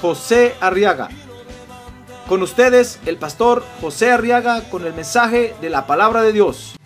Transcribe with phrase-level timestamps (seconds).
[0.00, 1.08] José Arriaga.
[2.28, 6.76] Con ustedes, el pastor José Arriaga con el mensaje de la palabra de Dios.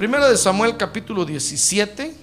[0.00, 2.14] Primero de Samuel capítulo 17.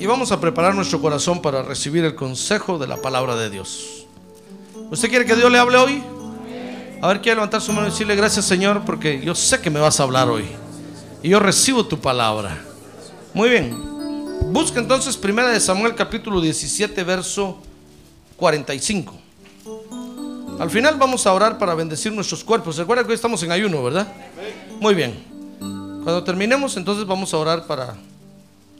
[0.00, 3.97] Y vamos a preparar nuestro corazón para recibir el consejo de la palabra de Dios.
[4.90, 6.02] ¿Usted quiere que Dios le hable hoy?
[7.00, 9.80] A ver, quiere levantar su mano y decirle gracias Señor porque yo sé que me
[9.80, 10.46] vas a hablar hoy.
[11.22, 12.58] Y yo recibo tu palabra.
[13.34, 13.76] Muy bien.
[14.52, 17.58] Busca entonces Primera de Samuel capítulo 17 verso
[18.36, 19.14] 45.
[20.58, 22.76] Al final vamos a orar para bendecir nuestros cuerpos.
[22.78, 24.08] Recuerda que hoy estamos en ayuno, ¿verdad?
[24.80, 25.22] Muy bien.
[25.60, 27.94] Cuando terminemos, entonces vamos a orar para...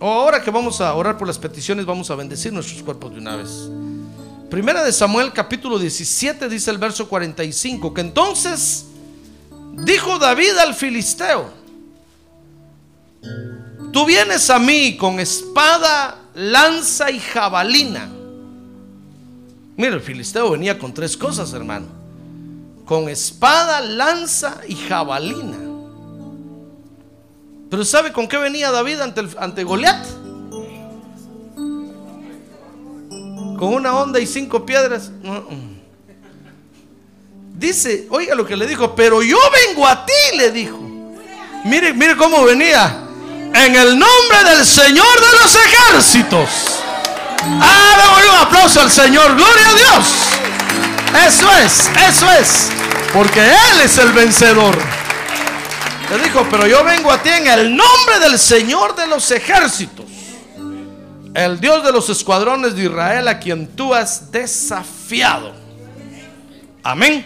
[0.00, 3.18] O ahora que vamos a orar por las peticiones, vamos a bendecir nuestros cuerpos de
[3.20, 3.68] una vez.
[4.50, 8.86] Primera de Samuel capítulo 17 dice el verso 45, que entonces
[9.84, 11.52] dijo David al filisteo,
[13.92, 18.08] tú vienes a mí con espada, lanza y jabalina.
[19.76, 21.86] Mira, el filisteo venía con tres cosas, hermano.
[22.86, 25.58] Con espada, lanza y jabalina.
[27.70, 30.17] Pero ¿sabe con qué venía David ante, ante Goliat?
[33.58, 35.10] Con una onda y cinco piedras.
[37.54, 40.78] Dice, oiga lo que le dijo, pero yo vengo a ti, le dijo.
[41.64, 43.04] Mire, mire cómo venía.
[43.52, 46.48] En el nombre del Señor de los ejércitos.
[47.42, 47.88] Ah,
[48.30, 49.34] un aplauso al Señor.
[49.34, 50.06] Gloria a Dios.
[51.26, 52.68] Eso es, eso es.
[53.12, 54.76] Porque Él es el vencedor.
[56.10, 60.06] Le dijo, pero yo vengo a ti en el nombre del Señor de los ejércitos,
[61.44, 65.54] el Dios de los escuadrones de Israel a quien tú has desafiado.
[66.82, 67.24] Amén.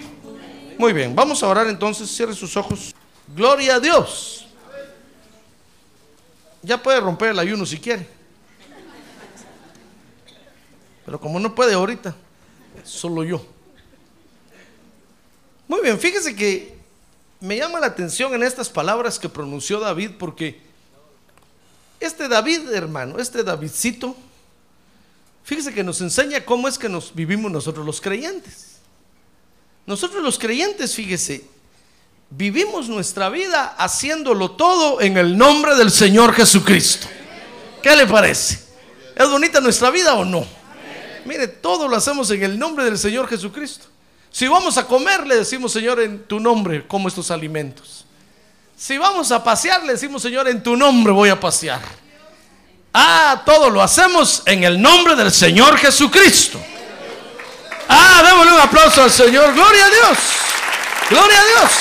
[0.76, 2.94] Muy bien, vamos a orar entonces, cierre sus ojos.
[3.34, 4.46] Gloria a Dios.
[6.60, 8.06] Ya puede romper el ayuno si quiere.
[11.06, 12.14] Pero como no puede ahorita,
[12.84, 13.44] solo yo.
[15.66, 16.76] Muy bien, fíjese que
[17.40, 20.60] me llama la atención en estas palabras que pronunció David porque
[22.02, 24.16] este David, hermano, este Davidcito,
[25.44, 28.76] fíjese que nos enseña cómo es que nos vivimos nosotros los creyentes.
[29.86, 31.44] Nosotros los creyentes, fíjese,
[32.30, 37.08] vivimos nuestra vida haciéndolo todo en el nombre del Señor Jesucristo.
[37.82, 38.62] ¿Qué le parece?
[39.16, 40.46] ¿Es bonita nuestra vida o no?
[41.24, 43.86] Mire, todo lo hacemos en el nombre del Señor Jesucristo.
[44.30, 48.01] Si vamos a comer, le decimos, Señor, en tu nombre como estos alimentos.
[48.82, 51.80] Si vamos a pasear, le decimos, Señor, en tu nombre voy a pasear.
[52.92, 56.60] Ah, todo lo hacemos en el nombre del Señor Jesucristo.
[57.88, 59.54] Ah, démosle un aplauso al Señor.
[59.54, 60.18] Gloria a Dios.
[61.10, 61.72] Gloria a Dios.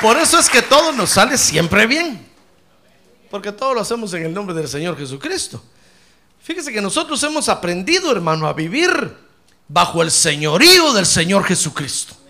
[0.00, 2.26] Por eso es que todo nos sale siempre bien.
[3.30, 5.62] Porque todo lo hacemos en el nombre del Señor Jesucristo.
[6.42, 9.14] Fíjese que nosotros hemos aprendido, hermano, a vivir
[9.68, 12.23] bajo el señorío del Señor Jesucristo.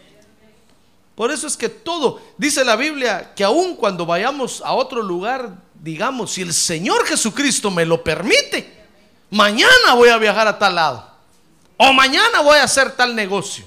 [1.15, 5.51] Por eso es que todo, dice la Biblia, que aun cuando vayamos a otro lugar,
[5.75, 8.73] digamos, si el Señor Jesucristo me lo permite,
[9.31, 11.09] mañana voy a viajar a tal lado.
[11.77, 13.65] O mañana voy a hacer tal negocio.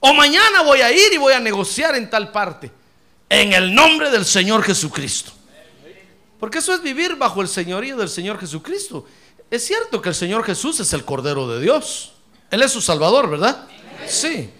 [0.00, 2.70] O mañana voy a ir y voy a negociar en tal parte.
[3.28, 5.32] En el nombre del Señor Jesucristo.
[6.38, 9.06] Porque eso es vivir bajo el señorío del Señor Jesucristo.
[9.50, 12.12] Es cierto que el Señor Jesús es el Cordero de Dios.
[12.50, 13.66] Él es su Salvador, ¿verdad?
[14.06, 14.50] Sí.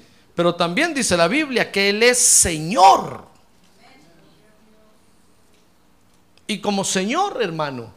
[0.41, 3.27] Pero también dice la Biblia que Él es Señor.
[6.47, 7.93] Y como Señor, hermano,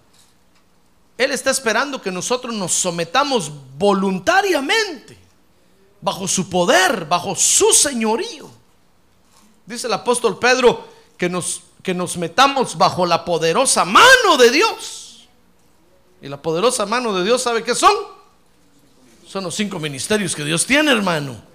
[1.18, 5.18] Él está esperando que nosotros nos sometamos voluntariamente
[6.02, 8.50] bajo su poder, bajo su señorío.
[9.66, 10.86] Dice el apóstol Pedro
[11.16, 15.30] que nos, que nos metamos bajo la poderosa mano de Dios.
[16.22, 17.96] Y la poderosa mano de Dios, ¿sabe qué son?
[19.26, 21.53] Son los cinco ministerios que Dios tiene, hermano.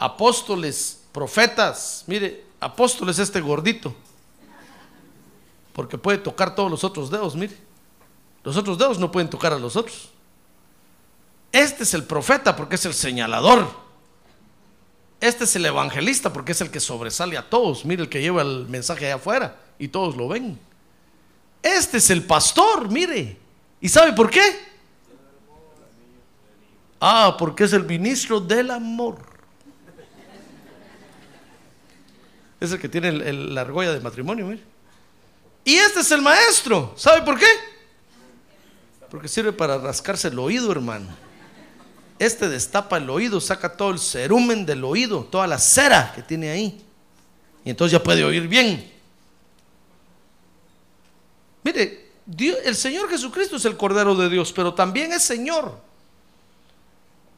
[0.00, 2.04] Apóstoles, profetas.
[2.06, 3.94] Mire, apóstoles este gordito.
[5.74, 7.54] Porque puede tocar todos los otros dedos, mire.
[8.42, 10.08] Los otros dedos no pueden tocar a los otros.
[11.52, 13.68] Este es el profeta porque es el señalador.
[15.20, 17.84] Este es el evangelista porque es el que sobresale a todos.
[17.84, 20.58] Mire el que lleva el mensaje allá afuera y todos lo ven.
[21.62, 23.36] Este es el pastor, mire.
[23.82, 24.40] ¿Y sabe por qué?
[26.98, 29.29] Ah, porque es el ministro del amor.
[32.60, 34.62] Es el que tiene el- la argolla de matrimonio, mire.
[35.64, 36.94] Y este es el maestro.
[36.96, 37.46] ¿Sabe por qué?
[39.10, 41.08] Porque sirve para rascarse el oído, hermano.
[42.18, 46.50] Este destapa el oído, saca todo el cerumen del oído, toda la cera que tiene
[46.50, 46.84] ahí.
[47.64, 48.90] Y entonces ya puede oír bien.
[51.62, 55.78] Mire, Dios- el Señor Jesucristo es el Cordero de Dios, pero también es Señor.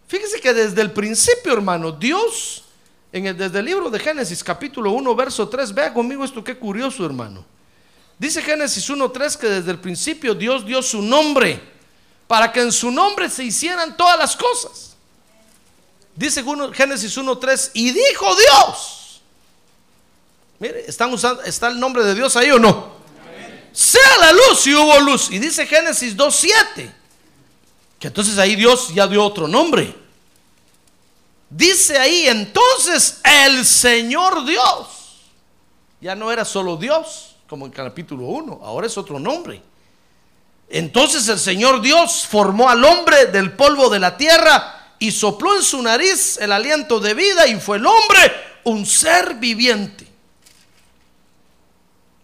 [0.06, 2.64] Fíjese que desde el principio, hermano, Dios,
[3.12, 6.56] en el- desde el libro de Génesis capítulo 1, verso 3, vea conmigo esto, qué
[6.56, 7.44] curioso, hermano.
[8.18, 11.60] Dice Génesis 1.3 que desde el principio Dios dio su nombre
[12.26, 14.96] para que en su nombre se hicieran todas las cosas.
[16.14, 19.22] Dice Génesis 1.3 y dijo Dios.
[20.58, 22.92] Mire, ¿están usando, ¿está el nombre de Dios ahí o no?
[23.72, 25.30] Sea la luz y hubo luz.
[25.30, 26.92] Y dice Génesis 2.7
[27.98, 29.94] que entonces ahí Dios ya dio otro nombre.
[31.54, 35.20] Dice ahí entonces el Señor Dios.
[36.00, 39.60] Ya no era solo Dios, como en capítulo 1, ahora es otro nombre.
[40.70, 45.62] Entonces el Señor Dios formó al hombre del polvo de la tierra y sopló en
[45.62, 48.32] su nariz el aliento de vida y fue el hombre
[48.64, 50.06] un ser viviente.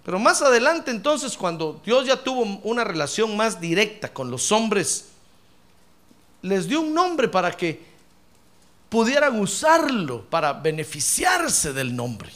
[0.06, 5.04] Pero más adelante entonces cuando Dios ya tuvo una relación más directa con los hombres,
[6.40, 7.88] les dio un nombre para que
[8.88, 12.31] pudieran usarlo para beneficiarse del nombre.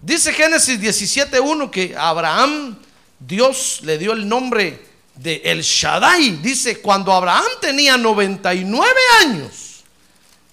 [0.00, 2.78] Dice Génesis 17.1 que Abraham
[3.18, 6.36] Dios le dio el nombre de El Shaddai.
[6.36, 9.82] Dice, cuando Abraham tenía 99 años,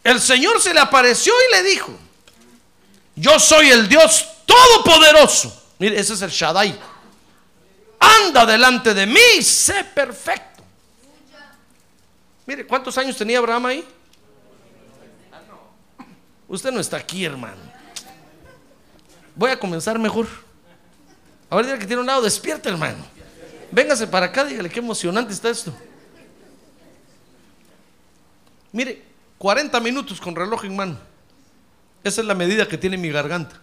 [0.03, 1.91] el Señor se le apareció y le dijo,
[3.15, 5.63] yo soy el Dios todopoderoso.
[5.77, 6.77] Mire, ese es el Shaddai.
[7.99, 10.63] Anda delante de mí sé perfecto.
[12.45, 13.87] Mire, ¿cuántos años tenía Abraham ahí?
[16.47, 17.61] Usted no está aquí, hermano.
[19.35, 20.27] Voy a comenzar mejor.
[21.49, 23.05] A ver, diga que tiene un lado, despierta, hermano.
[23.71, 25.73] Véngase para acá, dígale qué emocionante está esto.
[28.71, 29.03] Mire,
[29.37, 30.97] 40 minutos con reloj en mano.
[32.03, 33.59] Esa es la medida que tiene mi garganta.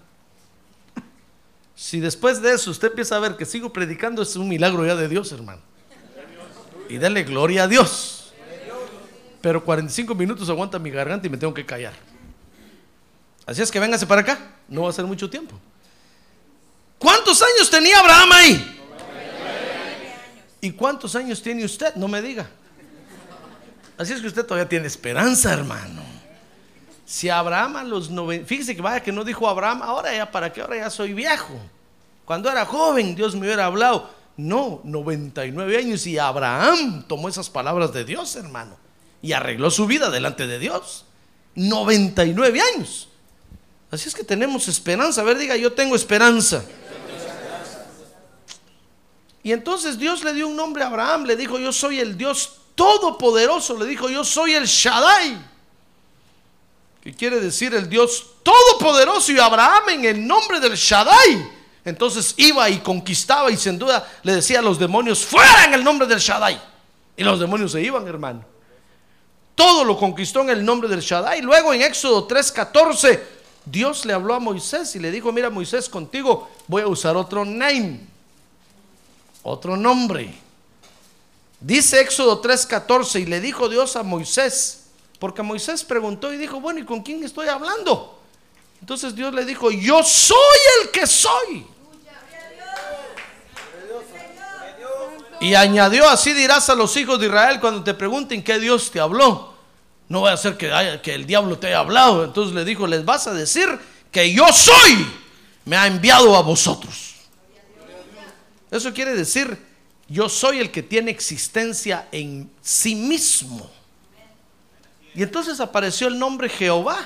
[1.75, 4.94] Si después de eso usted empieza a ver que sigo predicando, es un milagro ya
[4.94, 5.62] de Dios, hermano.
[6.88, 8.32] Y dale gloria a Dios.
[9.40, 11.94] Pero 45 minutos aguanta mi garganta y me tengo que callar.
[13.47, 15.59] Así es que véngase para acá, no va a ser mucho tiempo.
[16.99, 18.81] ¿Cuántos años tenía Abraham ahí?
[20.61, 21.97] ¿Y cuántos años tiene usted?
[21.97, 22.49] No me diga.
[23.99, 26.03] Así es que usted todavía tiene esperanza, hermano.
[27.05, 30.53] Si Abraham a los 90, fíjese que vaya que no dijo Abraham, ahora ya para
[30.53, 31.55] qué, ahora ya soy viejo.
[32.25, 34.09] Cuando era joven, Dios me hubiera hablado.
[34.37, 38.77] No, 99 años y Abraham tomó esas palabras de Dios, hermano,
[39.21, 41.05] y arregló su vida delante de Dios.
[41.55, 43.09] 99 años.
[43.93, 45.21] Así es que tenemos esperanza.
[45.21, 46.65] A ver, diga, yo tengo esperanza.
[49.43, 52.55] Y entonces Dios le dio un nombre a Abraham, le dijo, yo soy el Dios
[52.75, 55.45] todopoderoso, le dijo, yo soy el Shaddai,
[57.02, 61.50] que quiere decir el Dios todopoderoso, y Abraham en el nombre del Shaddai,
[61.85, 65.85] entonces iba y conquistaba y sin duda le decía a los demonios, fuera en el
[65.85, 66.59] nombre del Shaddai,
[67.16, 68.45] y los demonios se iban, hermano.
[69.57, 71.43] Todo lo conquistó en el nombre del Shaddai.
[71.43, 76.50] Luego en Éxodo 3:14, Dios le habló a Moisés y le dijo, mira Moisés, contigo
[76.69, 78.12] voy a usar otro name
[79.42, 80.33] otro nombre.
[81.61, 84.85] Dice Éxodo 3:14 y le dijo Dios a Moisés,
[85.19, 88.21] porque Moisés preguntó y dijo, bueno, ¿y con quién estoy hablando?
[88.81, 91.66] Entonces Dios le dijo, yo soy el que soy.
[95.40, 99.00] Y añadió, así dirás a los hijos de Israel cuando te pregunten qué Dios te
[99.00, 99.51] habló.
[100.12, 102.23] No va a ser que, el diablo te haya hablado.
[102.23, 103.66] Entonces le dijo, les vas a decir
[104.11, 105.07] que yo soy,
[105.64, 107.14] me ha enviado a vosotros.
[108.71, 109.57] Eso quiere decir,
[110.09, 113.71] yo soy el que tiene existencia en sí mismo.
[115.14, 116.99] Y entonces apareció el nombre Jehová.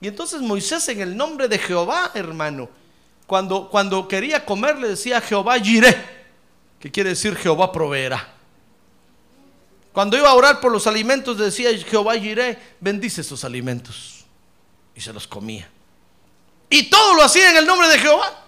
[0.00, 2.68] Y entonces Moisés en el nombre de Jehová, hermano,
[3.26, 5.96] cuando, cuando quería comer le decía Jehová Jireh,
[6.78, 8.35] que quiere decir Jehová proveerá.
[9.96, 14.26] Cuando iba a orar por los alimentos decía Jehová Jireh, bendice estos alimentos.
[14.94, 15.70] Y se los comía.
[16.68, 18.44] Y todo lo hacía en el nombre de Jehová.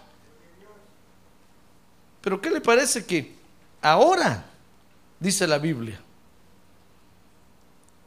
[2.21, 3.35] Pero ¿qué le parece que
[3.81, 4.45] ahora,
[5.19, 5.99] dice la Biblia,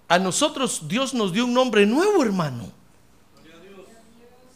[0.08, 2.72] A nosotros Dios nos dio un nombre nuevo, hermano.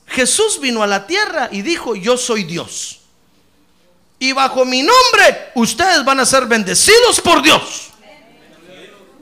[0.06, 3.00] Jesús vino a la tierra y dijo, yo soy Dios.
[4.20, 7.95] Y bajo mi nombre ustedes van a ser bendecidos por Dios.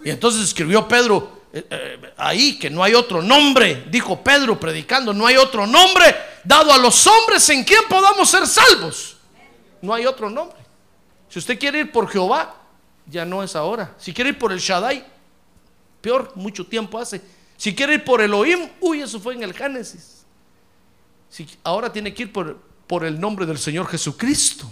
[0.03, 5.13] Y entonces escribió Pedro eh, eh, ahí que no hay otro nombre, dijo Pedro predicando,
[5.13, 9.17] no hay otro nombre dado a los hombres en quien podamos ser salvos.
[9.81, 10.57] No hay otro nombre.
[11.29, 12.55] Si usted quiere ir por Jehová,
[13.05, 13.93] ya no es ahora.
[14.00, 15.05] Si quiere ir por el Shaddai,
[16.01, 17.22] peor, mucho tiempo hace.
[17.55, 20.25] Si quiere ir por Elohim, uy, eso fue en el Génesis.
[21.29, 22.57] Si, ahora tiene que ir por,
[22.88, 24.69] por el nombre del Señor Jesucristo.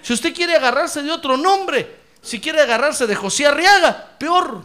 [0.00, 1.97] Si usted quiere agarrarse de otro nombre,
[2.28, 4.62] si quiere agarrarse de José Arriaga, peor.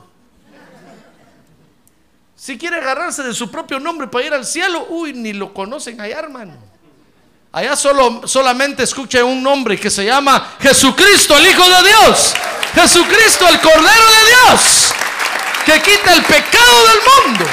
[2.36, 6.02] Si quiere agarrarse de su propio nombre para ir al cielo, uy, ni lo conocen
[6.02, 6.54] allá, hermano.
[7.54, 12.34] Allá solo, solamente escucha un nombre que se llama Jesucristo, el Hijo de Dios.
[12.76, 14.94] Jesucristo, el Cordero de Dios,
[15.66, 17.46] que quita el pecado del mundo.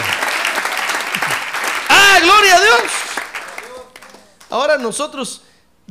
[1.89, 2.83] Ah, gloria a Dios.
[4.49, 5.43] Ahora nosotros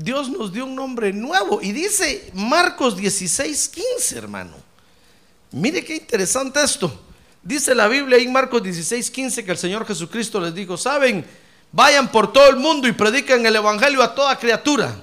[0.01, 1.62] Dios nos dio un nombre nuevo.
[1.62, 4.56] Y dice Marcos 16, 15, hermano.
[5.51, 6.89] Mire qué interesante esto.
[7.44, 11.27] Dice la Biblia en Marcos 16, 15 que el Señor Jesucristo les dijo, saben,
[11.74, 14.96] vayan por todo el mundo y prediquen el Evangelio a toda criatura.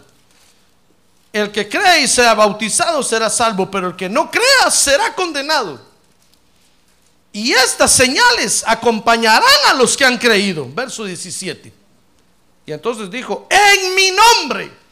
[1.31, 5.79] El que cree y sea bautizado será salvo, pero el que no crea será condenado.
[7.35, 10.67] Y estas señales acompañarán a los que han creído.
[10.73, 11.71] Verso 17.
[12.65, 14.86] Y entonces dijo, en mi nombre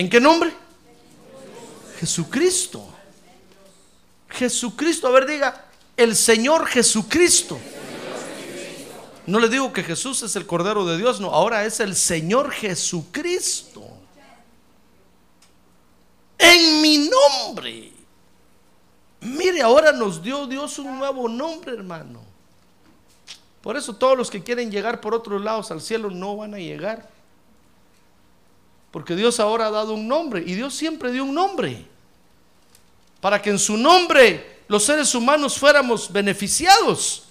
[0.00, 0.50] ¿En qué nombre?
[1.98, 2.88] Jesucristo.
[4.30, 5.06] Jesucristo.
[5.06, 7.58] A ver, diga, el Señor Jesucristo.
[9.26, 12.50] No le digo que Jesús es el Cordero de Dios, no, ahora es el Señor
[12.50, 13.82] Jesucristo.
[16.38, 17.92] En mi nombre.
[19.20, 22.22] Mire, ahora nos dio Dios un nuevo nombre, hermano.
[23.60, 26.58] Por eso todos los que quieren llegar por otros lados al cielo no van a
[26.58, 27.19] llegar.
[28.90, 31.86] Porque Dios ahora ha dado un nombre y Dios siempre dio un nombre.
[33.20, 37.24] Para que en su nombre los seres humanos fuéramos beneficiados.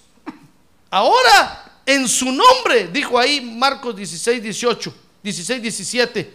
[0.90, 6.34] Ahora, en su nombre, dijo ahí Marcos 16, 18, 16, 17,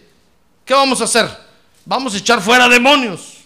[0.64, 1.28] ¿qué vamos a hacer?
[1.84, 3.38] Vamos a echar fuera demonios.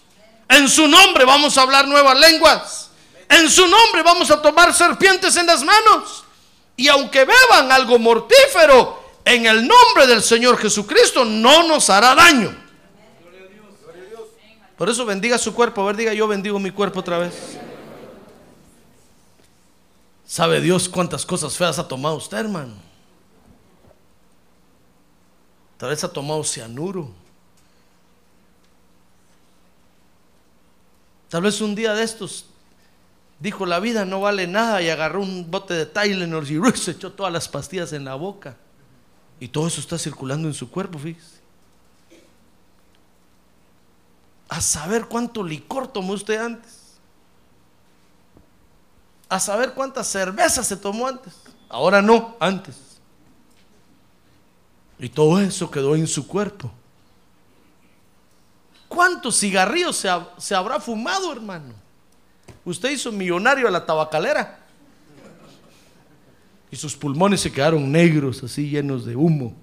[0.49, 2.89] En su nombre vamos a hablar nuevas lenguas.
[3.29, 6.25] En su nombre vamos a tomar serpientes en las manos.
[6.75, 9.00] Y aunque beban algo mortífero,
[9.31, 12.55] en el nombre del Señor Jesucristo no nos hará daño.
[14.77, 15.81] Por eso bendiga su cuerpo.
[15.81, 17.33] A ver, diga yo bendigo mi cuerpo otra vez.
[20.25, 22.73] ¿Sabe Dios cuántas cosas feas ha tomado usted, hermano?
[25.77, 27.11] Tal vez ha tomado cianuro.
[31.29, 32.45] Tal vez un día de estos
[33.39, 37.11] dijo la vida no vale nada y agarró un bote de Tylenol y se echó
[37.11, 38.57] todas las pastillas en la boca.
[39.41, 41.41] Y todo eso está circulando en su cuerpo, fíjese.
[44.47, 46.99] A saber cuánto licor tomó usted antes.
[49.27, 51.33] A saber cuántas cervezas se tomó antes.
[51.69, 52.99] Ahora no, antes.
[54.99, 56.71] Y todo eso quedó en su cuerpo.
[58.87, 61.73] ¿Cuántos cigarrillos se, se habrá fumado, hermano?
[62.63, 64.60] Usted hizo millonario a la tabacalera
[66.71, 69.53] y sus pulmones se quedaron negros, así llenos de humo.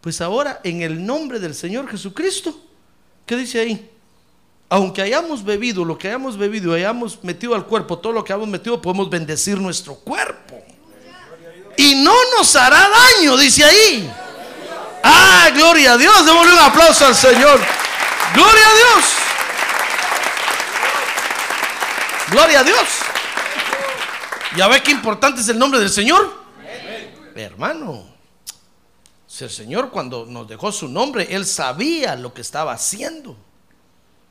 [0.00, 2.60] Pues ahora, en el nombre del Señor Jesucristo,
[3.24, 3.90] ¿qué dice ahí?
[4.68, 8.48] Aunque hayamos bebido lo que hayamos bebido hayamos metido al cuerpo todo lo que hayamos
[8.48, 10.60] metido, podemos bendecir nuestro cuerpo.
[11.76, 14.10] Y no nos hará daño, dice ahí.
[15.04, 16.24] Ah, gloria a Dios.
[16.24, 17.60] Démosle un aplauso al Señor.
[18.34, 19.25] Gloria a Dios.
[22.30, 22.88] Gloria a Dios.
[24.56, 26.44] ¿Ya ve qué importante es el nombre del Señor?
[27.34, 28.04] Hermano,
[29.26, 33.36] si el Señor cuando nos dejó su nombre, Él sabía lo que estaba haciendo.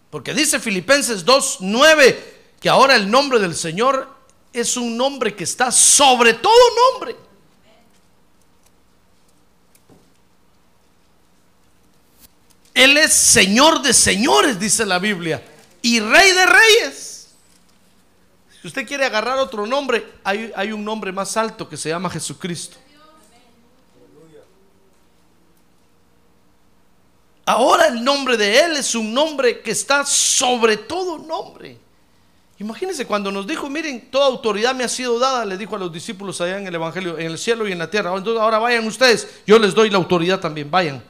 [0.10, 2.18] Porque dice Filipenses 2.9
[2.60, 4.10] que ahora el nombre del Señor
[4.52, 6.54] es un nombre que está sobre todo
[6.92, 7.16] nombre.
[12.74, 15.42] Él es Señor de señores, dice la Biblia,
[15.82, 17.15] y Rey de reyes.
[18.66, 22.10] Si usted quiere agarrar otro nombre, hay, hay un nombre más alto que se llama
[22.10, 22.78] Jesucristo.
[27.46, 31.78] Ahora el nombre de Él es un nombre que está sobre todo nombre.
[32.58, 35.94] Imagínense cuando nos dijo, miren, toda autoridad me ha sido dada, le dijo a los
[35.94, 38.10] discípulos allá en el Evangelio, en el cielo y en la tierra.
[38.10, 41.04] Ahora vayan ustedes, yo les doy la autoridad también, vayan.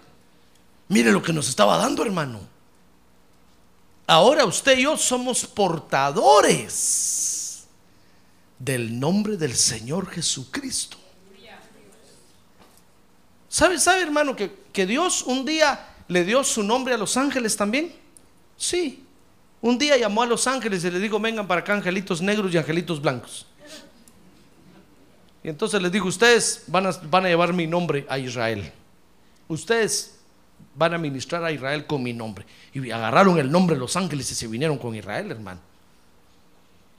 [0.89, 2.41] Mire lo que nos estaba dando, hermano.
[4.07, 7.24] Ahora usted y yo somos portadores
[8.59, 10.97] del nombre del Señor Jesucristo.
[13.49, 17.55] ¿Sabe, sabe hermano, que, que Dios un día le dio su nombre a los ángeles
[17.55, 17.93] también?
[18.57, 19.05] Sí.
[19.61, 22.57] Un día llamó a los ángeles y les dijo, vengan para acá angelitos negros y
[22.57, 23.45] angelitos blancos.
[25.43, 28.71] Y entonces les dijo, ustedes van a, van a llevar mi nombre a Israel.
[29.47, 30.19] Ustedes
[30.75, 32.45] van a ministrar a Israel con mi nombre.
[32.73, 35.61] Y agarraron el nombre de los ángeles y se vinieron con Israel, hermano.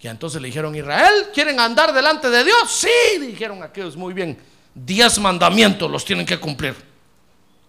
[0.01, 2.71] Y entonces le dijeron, Israel, ¿quieren andar delante de Dios?
[2.71, 4.39] Sí, dijeron aquellos, muy bien.
[4.75, 6.75] Diez mandamientos los tienen que cumplir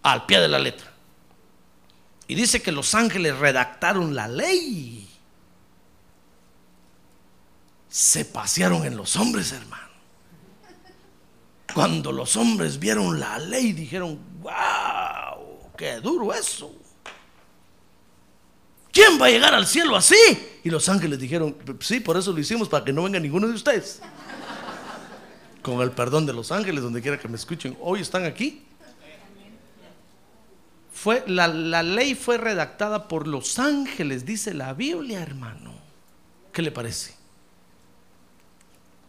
[0.04, 0.92] al pie de la letra.
[2.28, 5.08] Y dice que los ángeles redactaron la ley.
[7.90, 9.88] Se pasearon en los hombres, hermano.
[11.74, 16.74] Cuando los hombres vieron la ley, dijeron, wow, qué duro eso.
[18.92, 20.16] ¿Quién va a llegar al cielo así?
[20.68, 23.54] Y los ángeles dijeron, sí, por eso lo hicimos, para que no venga ninguno de
[23.54, 24.02] ustedes.
[25.62, 28.66] Con el perdón de los ángeles, donde quiera que me escuchen, hoy están aquí.
[30.92, 35.74] Fue, la, la ley fue redactada por los ángeles, dice la Biblia, hermano.
[36.52, 37.16] ¿Qué le parece?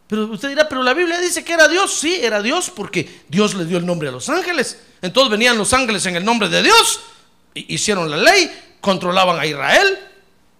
[0.07, 1.93] Pero usted dirá, pero la Biblia dice que era Dios.
[1.93, 4.79] Sí, era Dios porque Dios le dio el nombre a los ángeles.
[5.03, 7.00] Entonces venían los ángeles en el nombre de Dios,
[7.55, 8.49] hicieron la ley,
[8.81, 10.08] controlaban a Israel.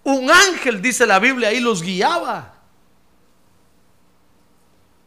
[0.05, 2.55] Un ángel, dice la Biblia, ahí los guiaba.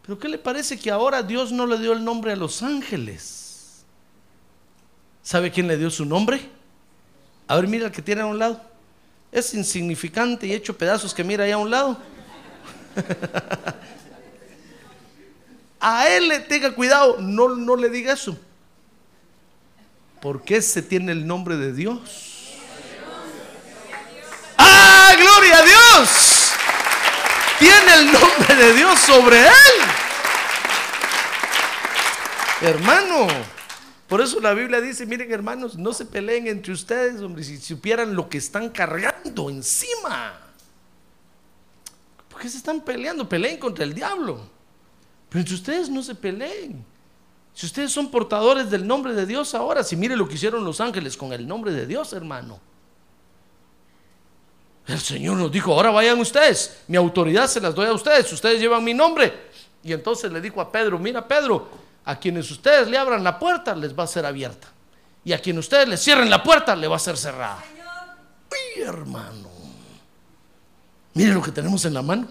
[0.01, 3.83] Pero ¿qué le parece que ahora Dios no le dio el nombre a los ángeles?
[5.23, 6.41] ¿Sabe quién le dio su nombre?
[7.47, 8.61] A ver, mira el que tiene a un lado.
[9.31, 11.97] Es insignificante y hecho pedazos que mira ahí a un lado.
[15.79, 18.37] a él le tenga cuidado, no, no le diga eso.
[20.21, 22.30] Porque ese tiene el nombre de Dios.
[25.03, 26.51] ¡Ah, gloria a Dios!
[27.57, 29.73] Tiene el nombre de Dios sobre él.
[32.61, 33.27] Hermano,
[34.07, 38.15] por eso la Biblia dice, miren hermanos, no se peleen entre ustedes, hombre, si supieran
[38.15, 40.39] lo que están cargando encima.
[42.29, 43.27] ¿Por qué se están peleando?
[43.27, 44.39] Peleen contra el diablo.
[45.29, 46.85] Pero entre ustedes no se peleen.
[47.55, 50.79] Si ustedes son portadores del nombre de Dios ahora, si mire lo que hicieron los
[50.79, 52.70] ángeles con el nombre de Dios, hermano.
[54.87, 58.59] El Señor nos dijo, ahora vayan ustedes, mi autoridad se las doy a ustedes, ustedes
[58.59, 59.51] llevan mi nombre.
[59.83, 61.69] Y entonces le dijo a Pedro, mira Pedro,
[62.05, 64.67] a quienes ustedes le abran la puerta les va a ser abierta.
[65.23, 67.63] Y a quienes ustedes le cierren la puerta le va a ser cerrada.
[68.51, 69.49] Uy, hermano.
[71.13, 72.27] Mire lo que tenemos en la mano.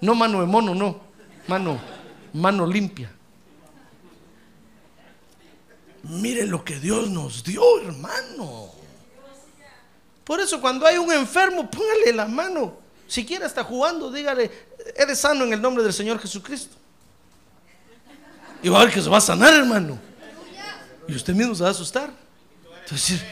[0.00, 1.00] No mano de mono, no.
[1.46, 1.80] Mano,
[2.32, 3.10] mano limpia.
[6.02, 8.70] Mire lo que Dios nos dio, hermano.
[10.26, 12.76] Por eso cuando hay un enfermo, póngale la mano.
[13.06, 14.50] Si quiere está jugando, dígale,
[14.96, 16.74] eres sano en el nombre del Señor Jesucristo.
[18.60, 20.00] Y va a ver que se va a sanar, hermano.
[21.06, 22.10] Y usted mismo se va a asustar.
[22.82, 23.22] Entonces,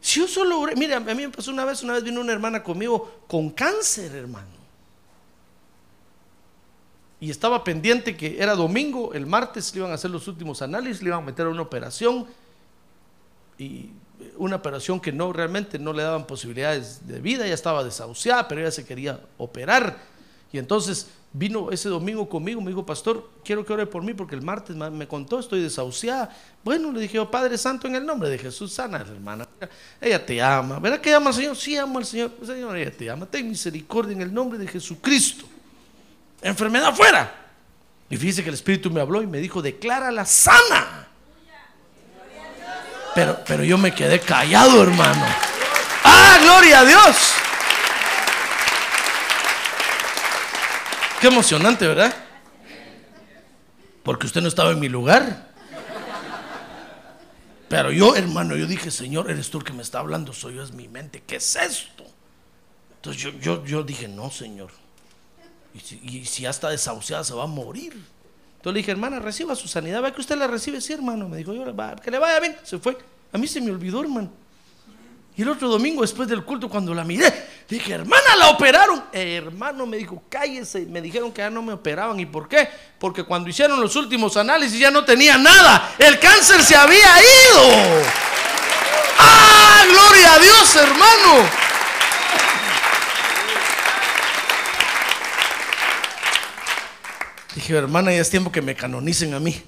[0.00, 2.60] si yo solo, mire, a mí me pasó una vez, una vez vino una hermana
[2.60, 4.48] conmigo con cáncer, hermano.
[7.20, 11.02] Y estaba pendiente que era domingo, el martes le iban a hacer los últimos análisis,
[11.02, 12.26] le iban a meter a una operación.
[13.56, 13.90] Y
[14.40, 18.62] una operación que no realmente no le daban posibilidades de vida, ya estaba desahuciada, pero
[18.62, 19.98] ella se quería operar.
[20.50, 24.34] Y entonces vino ese domingo conmigo, me dijo, pastor, quiero que ore por mí porque
[24.34, 26.34] el martes me contó, estoy desahuciada.
[26.64, 29.46] Bueno, le dije, oh, Padre Santo, en el nombre de Jesús, sana, hermana.
[30.00, 30.78] Ella te ama.
[30.78, 31.56] ¿Verdad que ama al Señor?
[31.56, 32.32] Sí, amo al Señor.
[32.44, 33.26] Señor, ella te ama.
[33.26, 35.44] Ten misericordia en el nombre de Jesucristo.
[36.40, 37.36] Enfermedad fuera.
[38.08, 41.09] Y fíjese que el Espíritu me habló y me dijo, declárala sana.
[43.14, 45.24] Pero, pero yo me quedé callado, hermano.
[46.04, 47.16] ¡Ah, gloria a Dios!
[51.20, 52.14] Qué emocionante, ¿verdad?
[54.02, 55.50] Porque usted no estaba en mi lugar.
[57.68, 60.62] Pero yo, hermano, yo dije, Señor, eres tú el que me está hablando, soy yo,
[60.62, 61.22] es mi mente.
[61.24, 62.04] ¿Qué es esto?
[62.96, 64.70] Entonces yo, yo, yo dije, no, Señor.
[65.74, 68.02] Y si, y si ya está desahuciada, se va a morir.
[68.60, 70.04] Entonces le dije, hermana, reciba su sanidad.
[70.04, 70.82] ¿Va que usted la recibe?
[70.82, 71.30] Sí, hermano.
[71.30, 71.64] Me dijo, yo,
[72.04, 72.58] que le vaya bien.
[72.62, 72.94] Se fue.
[73.32, 74.30] A mí se me olvidó, hermano.
[75.34, 77.32] Y el otro domingo, después del culto, cuando la miré,
[77.66, 79.02] dije, hermana, la operaron.
[79.12, 80.80] hermano me dijo, cállese.
[80.80, 82.20] Me dijeron que ya no me operaban.
[82.20, 82.68] ¿Y por qué?
[82.98, 85.94] Porque cuando hicieron los últimos análisis ya no tenía nada.
[85.98, 88.02] El cáncer se había ido.
[89.18, 91.69] ¡Ah, gloria a Dios, hermano!
[97.54, 99.60] Dije, hermana, ya es tiempo que me canonicen a mí.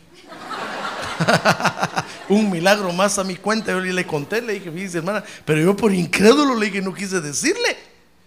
[2.28, 3.72] Un milagro más a mi cuenta.
[3.72, 7.20] Yo le conté, le dije, fíjese hermana, pero yo por incrédulo le dije, no quise
[7.20, 7.76] decirle.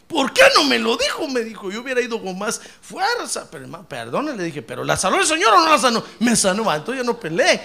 [0.08, 1.28] ¿Por qué no me lo dijo?
[1.28, 3.50] Me dijo, yo hubiera ido con más fuerza.
[3.50, 6.04] Pero hermano, perdone, le dije, pero ¿la sanó el Señor o no la sanó?
[6.20, 7.62] Me sanó, ah, entonces yo no peleé.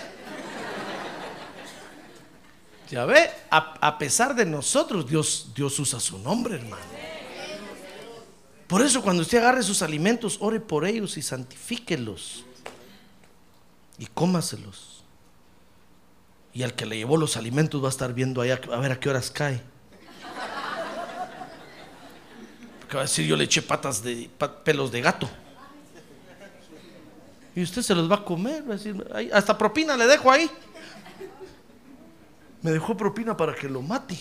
[2.91, 6.83] Ya ve, a, a pesar de nosotros, Dios, Dios usa su nombre, hermano.
[8.71, 12.45] Por eso cuando usted agarre sus alimentos, ore por ellos y santifíquelos.
[13.99, 15.03] Y cómaselos.
[16.55, 19.01] Y al que le llevó los alimentos va a estar viendo allá a ver a
[19.01, 19.61] qué horas cae.
[22.79, 24.31] Porque va a decir yo le eché patas de
[24.63, 25.29] pelos de gato.
[27.57, 30.31] Y usted se los va a comer, va a decir, "Ay, hasta propina le dejo
[30.31, 30.49] ahí.
[32.63, 34.17] Me dejó propina para que lo mate.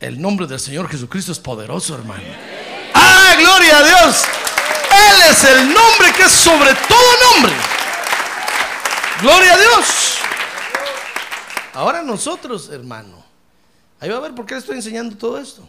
[0.00, 2.22] El nombre del Señor Jesucristo es poderoso, hermano.
[2.94, 4.24] ¡Ah, gloria a Dios!
[4.90, 7.52] Él es el nombre que es sobre todo nombre.
[9.20, 10.16] Gloria a Dios.
[11.74, 13.22] Ahora nosotros, hermano,
[14.00, 15.68] ahí va a ver por qué le estoy enseñando todo esto.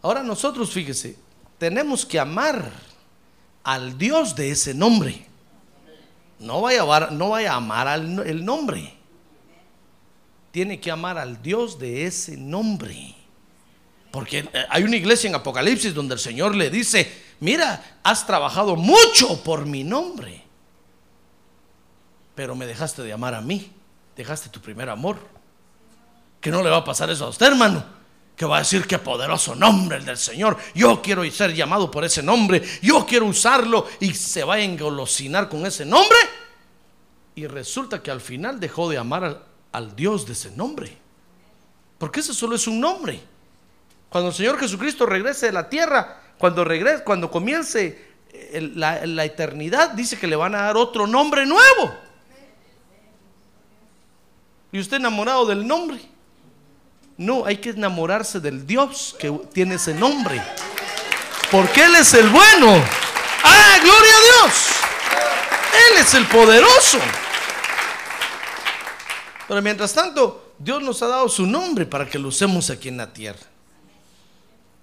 [0.00, 1.16] Ahora nosotros, fíjese,
[1.58, 2.70] tenemos que amar
[3.64, 5.26] al Dios de ese nombre.
[6.38, 8.94] No vaya a, no vaya a amar al, el nombre.
[10.52, 13.16] Tiene que amar al Dios de ese nombre.
[14.10, 18.76] Porque eh, hay una iglesia en Apocalipsis donde el Señor le dice, mira, has trabajado
[18.76, 20.42] mucho por mi nombre,
[22.34, 23.70] pero me dejaste de amar a mí,
[24.16, 25.18] dejaste tu primer amor.
[26.40, 27.84] Que no le va a pasar eso a usted, hermano.
[28.34, 30.56] Que va a decir qué poderoso nombre el del Señor.
[30.74, 32.62] Yo quiero ser llamado por ese nombre.
[32.80, 36.16] Yo quiero usarlo y se va a engolosinar con ese nombre.
[37.34, 40.96] Y resulta que al final dejó de amar al, al Dios de ese nombre.
[41.98, 43.20] Porque ese solo es un nombre.
[44.10, 48.10] Cuando el Señor Jesucristo regrese de la tierra, cuando regrese, cuando comience
[48.52, 51.94] el- la, la eternidad, dice que le van a dar otro nombre nuevo.
[54.72, 56.00] Y usted enamorado del nombre.
[57.16, 60.40] No, hay que enamorarse del Dios que tiene ese nombre.
[61.50, 62.82] Porque Él es el bueno.
[63.42, 64.66] ¡Ah, gloria a Dios!
[65.90, 66.98] Él es el poderoso.
[69.48, 72.96] Pero mientras tanto, Dios nos ha dado su nombre para que lo usemos aquí en
[72.98, 73.40] la tierra.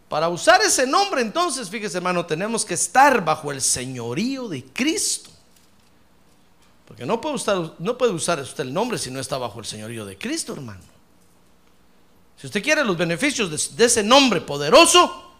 [0.10, 5.30] Para usar ese nombre, entonces, fíjese hermano, tenemos que estar bajo el señorío de Cristo.
[6.88, 9.66] Porque no puede usar, no puede usar usted el nombre si no está bajo el
[9.66, 10.80] señorío de Cristo, hermano.
[12.38, 15.34] Si usted quiere los beneficios de, de ese nombre poderoso,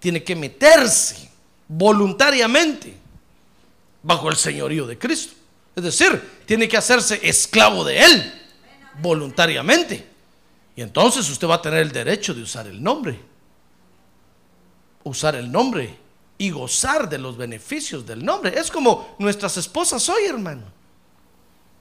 [0.00, 1.30] tiene que meterse
[1.68, 2.96] voluntariamente
[4.02, 5.34] bajo el señorío de Cristo.
[5.76, 8.42] Es decir, tiene que hacerse esclavo de Él
[9.00, 10.08] voluntariamente.
[10.74, 13.20] Y entonces usted va a tener el derecho de usar el nombre.
[15.08, 15.98] Usar el nombre
[16.36, 18.58] y gozar de los beneficios del nombre.
[18.58, 20.64] Es como nuestras esposas hoy, hermano.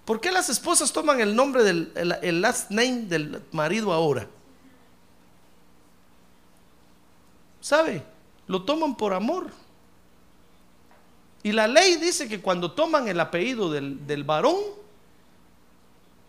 [0.06, 4.30] ¿Por qué las esposas toman el nombre del el, last name del marido ahora?
[7.60, 8.02] ¿Sabe?
[8.48, 9.52] Lo toman por amor.
[11.44, 14.56] Y la ley dice que cuando toman el apellido del, del varón,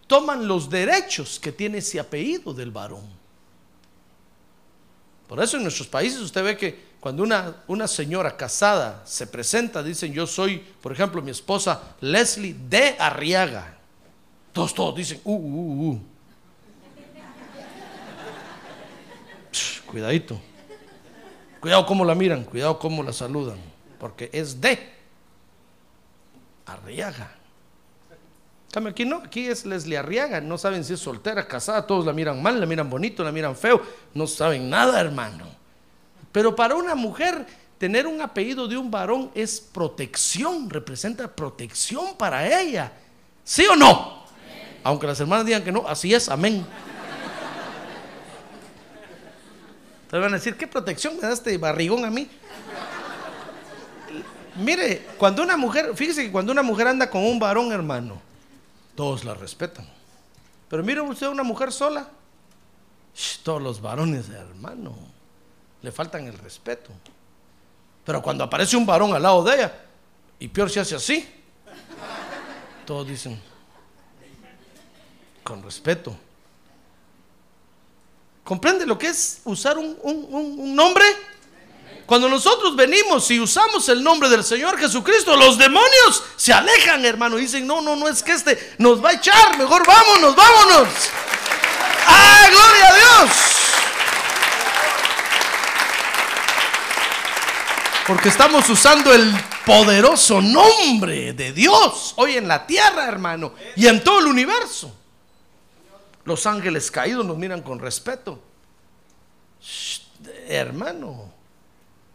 [0.08, 3.06] toman los derechos que tiene ese apellido del varón.
[5.28, 9.82] Por eso en nuestros países usted ve que cuando una, una señora casada se presenta,
[9.82, 13.76] dicen yo soy, por ejemplo, mi esposa Leslie de Arriaga.
[14.52, 16.00] Todos, todos dicen, uh, uh, uh.
[19.52, 20.40] Psh, cuidadito.
[21.60, 23.58] Cuidado cómo la miran, cuidado cómo la saludan,
[23.98, 24.92] porque es de
[26.66, 27.32] Arriaga.
[28.72, 32.12] Cambio, aquí no, aquí es Leslie Arriaga, no saben si es soltera, casada, todos la
[32.12, 33.80] miran mal, la miran bonito, la miran feo,
[34.14, 35.57] no saben nada, hermano.
[36.32, 37.46] Pero para una mujer,
[37.78, 42.92] tener un apellido de un varón es protección, representa protección para ella.
[43.44, 44.24] ¿Sí o no?
[44.84, 46.66] Aunque las hermanas digan que no, así es, amén.
[50.10, 52.28] Te van a decir, ¿qué protección me da este barrigón a mí?
[54.56, 58.20] Mire, cuando una mujer, fíjese que cuando una mujer anda con un varón, hermano,
[58.94, 59.86] todos la respetan.
[60.68, 62.08] Pero mire usted una mujer sola,
[63.42, 64.96] todos los varones, hermano,
[65.82, 66.90] le faltan el respeto.
[68.04, 69.72] Pero cuando aparece un varón al lado de ella,
[70.38, 71.28] y peor se hace así,
[72.86, 73.40] todos dicen,
[75.44, 76.16] con respeto.
[78.44, 81.04] ¿Comprende lo que es usar un, un- un- nombre?
[82.06, 87.36] Cuando nosotros venimos y usamos el nombre del Señor Jesucristo, los demonios se alejan, hermano.
[87.36, 90.88] Dicen, no, no, no es que este nos va a echar, mejor vámonos, vámonos.
[92.06, 93.30] ¡Ah, gloria a Dios!
[98.08, 99.30] Porque estamos usando el
[99.66, 104.90] poderoso nombre de Dios hoy en la tierra, hermano, y en todo el universo.
[106.24, 108.40] Los ángeles caídos nos miran con respeto.
[110.48, 111.30] Hermano,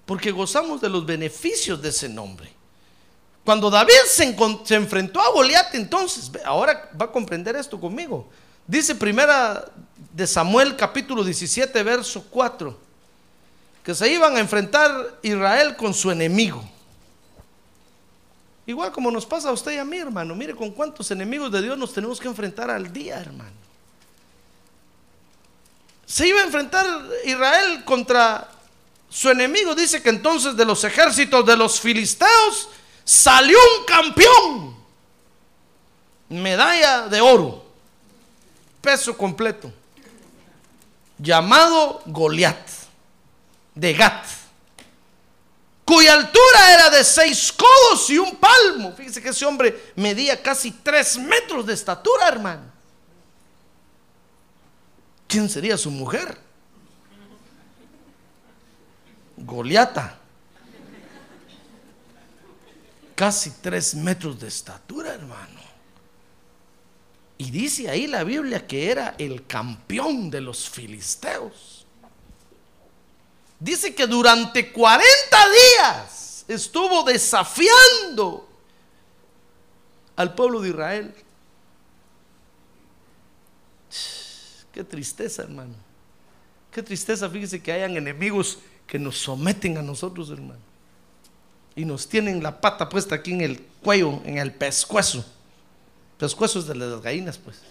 [0.08, 2.52] porque gozamos de los beneficios de ese nombre.
[3.46, 4.36] Cuando David se,
[4.74, 8.28] enfrentó a Goliat, entonces, ahora va a comprender esto conmigo.
[8.66, 9.64] Dice primera
[10.12, 12.80] de Samuel capítulo 17, verso 4,
[13.84, 16.64] que se iban a enfrentar Israel con su enemigo.
[18.66, 20.36] Igual como nos pasa a usted y a mí, hermano.
[20.36, 23.52] Mire con cuántos enemigos de Dios nos tenemos que enfrentar al día, hermano.
[26.06, 26.86] Se iba a enfrentar
[27.26, 28.50] Israel contra
[29.10, 29.76] su enemigo.
[29.76, 32.70] Dice que entonces de los ejércitos de los filisteos
[33.04, 34.76] salió un campeón.
[36.30, 37.66] Medalla de oro.
[38.82, 39.72] Peso completo.
[41.18, 42.73] Llamado Goliat.
[43.76, 44.26] De Gat.
[45.86, 48.94] Cuya altura era de seis codos y un palmo.
[48.94, 52.72] Fíjese que ese hombre medía casi tres metros de estatura, hermano.
[55.28, 56.38] ¿Quién sería su mujer?
[59.36, 60.20] Goliata.
[63.16, 65.60] Casi tres metros de estatura, hermano.
[67.38, 71.73] Y dice ahí la Biblia que era el campeón de los filisteos.
[73.64, 75.06] Dice que durante 40
[75.80, 78.46] días estuvo desafiando
[80.18, 81.16] al pueblo de Israel.
[84.74, 85.76] Qué tristeza, hermano.
[86.72, 90.60] Qué tristeza, fíjese que hayan enemigos que nos someten a nosotros, hermano.
[91.74, 95.24] Y nos tienen la pata puesta aquí en el cuello, en el pescuezo.
[96.18, 97.62] Pescuezo es de las gallinas, pues.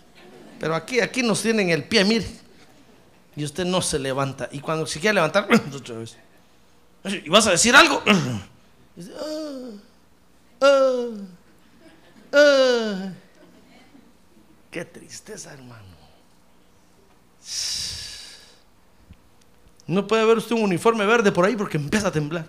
[0.58, 2.26] Pero aquí, aquí nos tienen el pie, mire.
[3.34, 4.48] Y usted no se levanta.
[4.52, 6.16] Y cuando se quiere levantar, otra vez.
[7.04, 8.02] ¿Y vas a decir algo?
[8.10, 9.70] "Ah,
[10.60, 11.06] ah,
[12.34, 13.12] ah".
[14.70, 15.92] Qué tristeza, hermano.
[19.86, 22.46] No puede ver usted un uniforme verde por ahí porque empieza a temblar.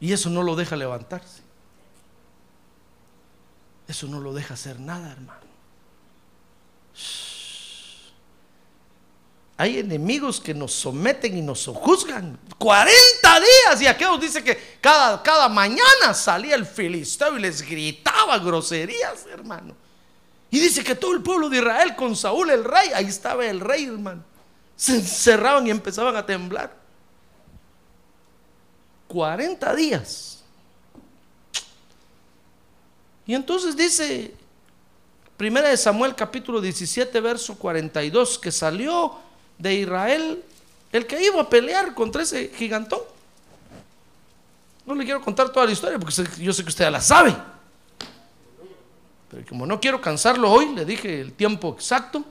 [0.00, 1.42] Y eso no lo deja levantarse.
[3.88, 5.48] Eso no lo deja hacer nada, hermano.
[9.56, 12.38] Hay enemigos que nos someten y nos juzgan.
[12.58, 13.82] 40 días.
[13.82, 19.74] Y aquellos dice que cada, cada mañana salía el filisteo y les gritaba groserías, hermano.
[20.50, 23.58] Y dice que todo el pueblo de Israel con Saúl el rey, ahí estaba el
[23.58, 24.22] rey, hermano.
[24.76, 26.76] Se encerraban y empezaban a temblar.
[29.08, 30.37] 40 días.
[33.28, 34.34] Y entonces dice,
[35.36, 39.16] primera de Samuel capítulo 17, verso 42, que salió
[39.58, 40.42] de Israel
[40.90, 43.00] el que iba a pelear contra ese gigantón.
[44.86, 47.36] No le quiero contar toda la historia porque yo sé que usted la sabe.
[49.30, 52.24] Pero como no quiero cansarlo hoy, le dije el tiempo exacto.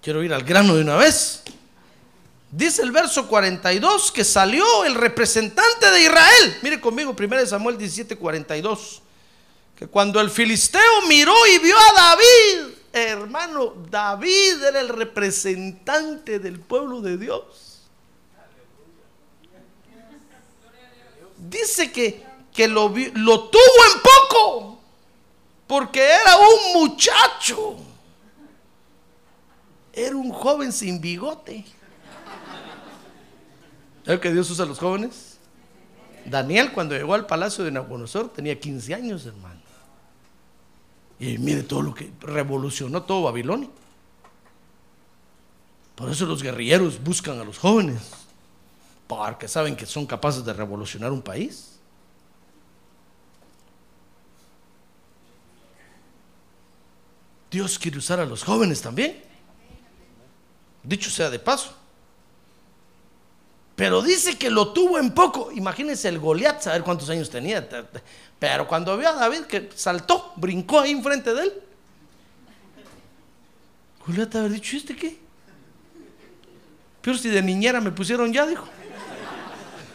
[0.00, 1.44] Quiero ir al grano de una vez.
[2.50, 6.56] Dice el verso 42 que salió el representante de Israel.
[6.62, 9.02] Mire conmigo, 1 Samuel 17, 42.
[9.90, 17.00] Cuando el filisteo miró y vio a David, hermano, David era el representante del pueblo
[17.00, 17.80] de Dios.
[21.38, 24.80] Dice que, que lo, lo tuvo en poco,
[25.66, 27.76] porque era un muchacho.
[29.92, 31.64] Era un joven sin bigote.
[34.04, 35.38] ¿Sabe que Dios usa a los jóvenes?
[36.24, 39.61] Daniel cuando llegó al palacio de Nabucodonosor tenía 15 años, hermano.
[41.18, 43.68] Y mire todo lo que revolucionó todo Babilonia.
[45.94, 48.10] Por eso los guerrilleros buscan a los jóvenes,
[49.06, 51.78] porque saben que son capaces de revolucionar un país.
[57.50, 59.22] Dios quiere usar a los jóvenes también.
[60.82, 61.81] Dicho sea de paso.
[63.76, 65.50] Pero dice que lo tuvo en poco.
[65.52, 67.66] Imagínense el Goliat, saber cuántos años tenía.
[68.38, 71.52] Pero cuando vio a David que saltó, brincó ahí enfrente de él.
[74.06, 75.18] Goliat haber dicho, ¿y este qué?
[77.00, 78.66] Pero si de niñera me pusieron ya, dijo.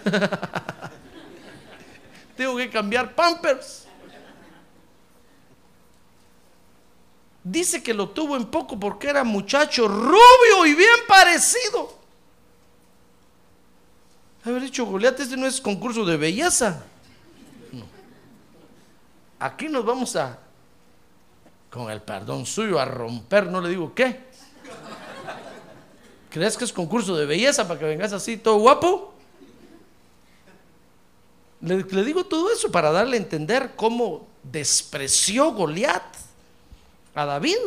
[2.38, 3.86] Tengo que cambiar pampers.
[7.44, 11.97] Dice que lo tuvo en poco porque era muchacho rubio y bien parecido.
[14.52, 16.84] Haber dicho Goliat, este no es concurso de belleza.
[17.72, 17.86] No.
[19.40, 20.40] Aquí nos vamos a,
[21.70, 24.26] con el perdón suyo, a romper, no le digo qué.
[26.30, 29.14] ¿Crees que es concurso de belleza para que vengas así todo guapo?
[31.60, 36.04] Le, le digo todo eso para darle a entender cómo despreció Goliat
[37.16, 37.58] a David.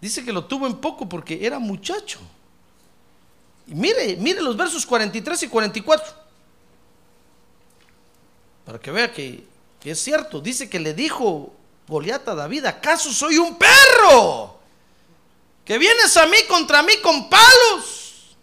[0.00, 2.20] Dice que lo tuvo en poco porque era muchacho.
[3.76, 6.14] Mire, mire los versos 43 y 44.
[8.64, 9.44] Para que vea que,
[9.78, 10.40] que es cierto.
[10.40, 11.52] Dice que le dijo
[11.86, 14.58] Goliat a David, ¿acaso soy un perro?
[15.62, 18.36] Que vienes a mí contra mí con palos.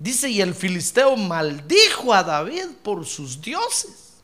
[0.00, 4.14] Dice, y el filisteo maldijo a David por sus dioses.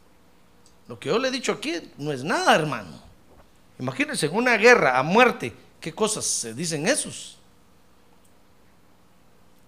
[0.89, 3.01] Lo que yo le he dicho aquí no es nada, hermano.
[3.79, 7.38] Imagínense, en una guerra a muerte, ¿qué cosas se dicen esos?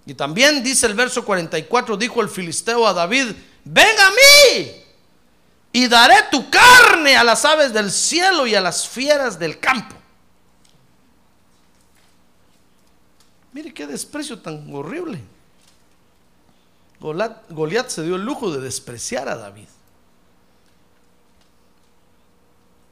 [0.06, 3.32] Y también dice el verso 44, dijo el filisteo a David,
[3.64, 4.72] ven a mí
[5.72, 9.94] y daré tu carne a las aves del cielo y a las fieras del campo.
[13.52, 15.20] Mire qué desprecio tan horrible.
[17.00, 19.68] Goliat, se dio el lujo de despreciar a David.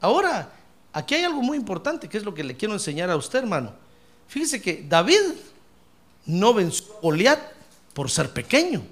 [0.01, 0.51] Ahora,
[0.93, 3.73] aquí hay algo muy importante que es lo que le quiero enseñar a usted, hermano.
[4.27, 5.21] Fíjese que David
[6.29, 7.39] no venció a Goliat
[7.93, 8.83] por ser pequeño.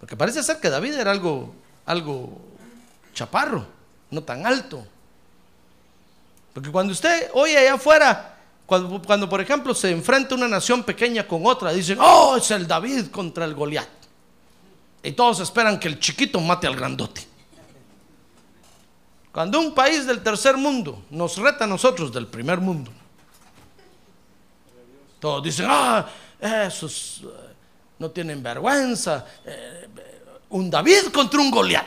[0.00, 1.54] Porque parece ser que David era algo,
[1.86, 2.40] algo
[3.14, 3.66] chaparro,
[4.10, 4.84] no tan alto.
[6.52, 8.30] Porque cuando usted oye allá afuera
[8.66, 13.08] cuando, por ejemplo se enfrenta una nación pequeña con otra, dicen, oh, es el David
[13.08, 13.88] contra el Goliat.
[15.02, 17.26] Y todos esperan que el chiquito mate al grandote.
[19.30, 22.90] Cuando un país del tercer mundo nos reta a nosotros del primer mundo,
[25.20, 26.08] todos dicen, ah,
[26.40, 27.54] esos eh,
[27.98, 29.26] no tienen vergüenza.
[29.44, 29.88] Eh,
[30.50, 31.86] un David contra un Goliat.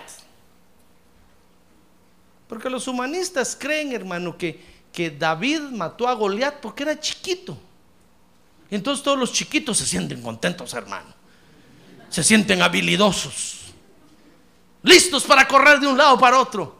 [2.48, 7.56] Porque los humanistas creen, hermano, que que David mató a Goliat porque era chiquito.
[8.68, 11.14] Y entonces todos los chiquitos se sienten contentos, hermano.
[12.10, 13.60] Se sienten habilidosos.
[14.82, 16.80] Listos para correr de un lado para otro.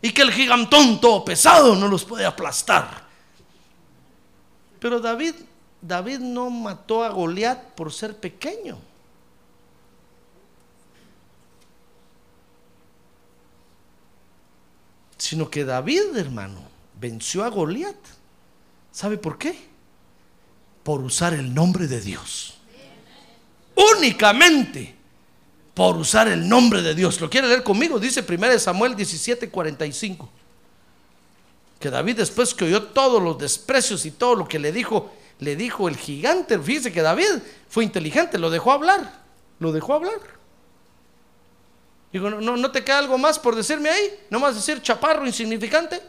[0.00, 3.04] Y que el gigantón todo pesado no los puede aplastar.
[4.78, 5.34] Pero David,
[5.82, 8.78] David no mató a Goliat por ser pequeño.
[15.16, 16.60] Sino que David, hermano,
[16.98, 17.96] venció a Goliat.
[18.92, 19.56] ¿Sabe por qué?
[20.82, 22.54] Por usar el nombre de Dios.
[23.96, 25.00] Únicamente
[25.74, 27.20] por usar el nombre de Dios.
[27.20, 27.98] ¿Lo quiere leer conmigo?
[27.98, 30.28] Dice 1 Samuel 17:45.
[31.78, 35.56] Que David después que oyó todos los desprecios y todo lo que le dijo, le
[35.56, 36.58] dijo el gigante.
[36.58, 39.20] Fíjese que David fue inteligente, lo dejó hablar.
[39.58, 40.20] Lo dejó hablar.
[42.12, 44.20] Digo, ¿no, no te queda algo más por decirme ahí?
[44.30, 46.00] ¿No más decir chaparro insignificante?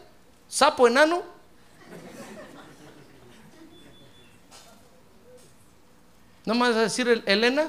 [0.52, 1.22] sapo enano.
[6.44, 7.68] ¿No a decir el, Elena?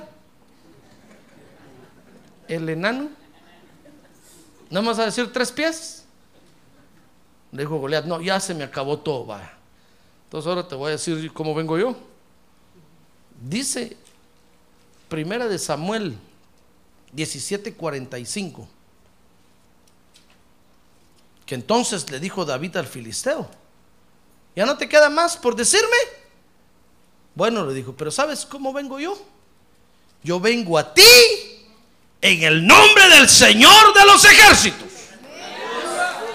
[2.50, 3.10] ¿El enano?
[4.70, 6.06] ¿No vas a decir tres pies?
[7.54, 9.53] Le dijo Goliat, no, ya se me acabó todo, vaya.
[10.34, 11.96] Entonces ahora te voy a decir cómo vengo yo.
[13.40, 13.96] Dice
[15.08, 16.18] Primera de Samuel
[17.16, 18.68] 17:45
[21.46, 23.48] que entonces le dijo David al filisteo,
[24.56, 25.98] ¿ya no te queda más por decirme?
[27.36, 29.16] Bueno, le dijo, pero ¿sabes cómo vengo yo?
[30.24, 31.64] Yo vengo a ti
[32.22, 34.90] en el nombre del Señor de los ejércitos,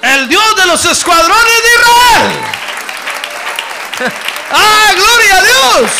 [0.02, 2.57] el Dios de los escuadrones de Israel.
[4.50, 5.90] ¡Ah, gloria a Dios!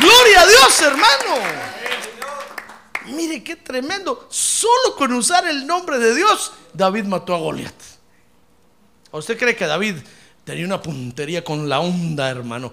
[0.00, 1.66] ¡Gloria a Dios, hermano!
[3.06, 4.26] Mire qué tremendo.
[4.30, 7.74] Solo con usar el nombre de Dios, David mató a Goliat.
[9.12, 9.96] ¿Usted cree que David
[10.44, 12.72] tenía una puntería con la onda, hermano?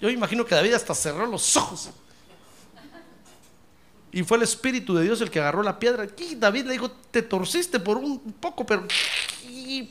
[0.00, 1.90] Yo imagino que David hasta cerró los ojos.
[4.12, 6.06] Y fue el Espíritu de Dios el que agarró la piedra.
[6.16, 8.86] Y David le dijo, te torciste por un poco, pero...
[9.48, 9.90] Y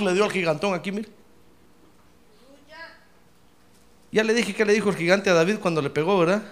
[0.00, 1.21] le dio al gigantón aquí, mire.
[4.12, 6.42] Ya le dije que le dijo el gigante a David cuando le pegó, ¿verdad?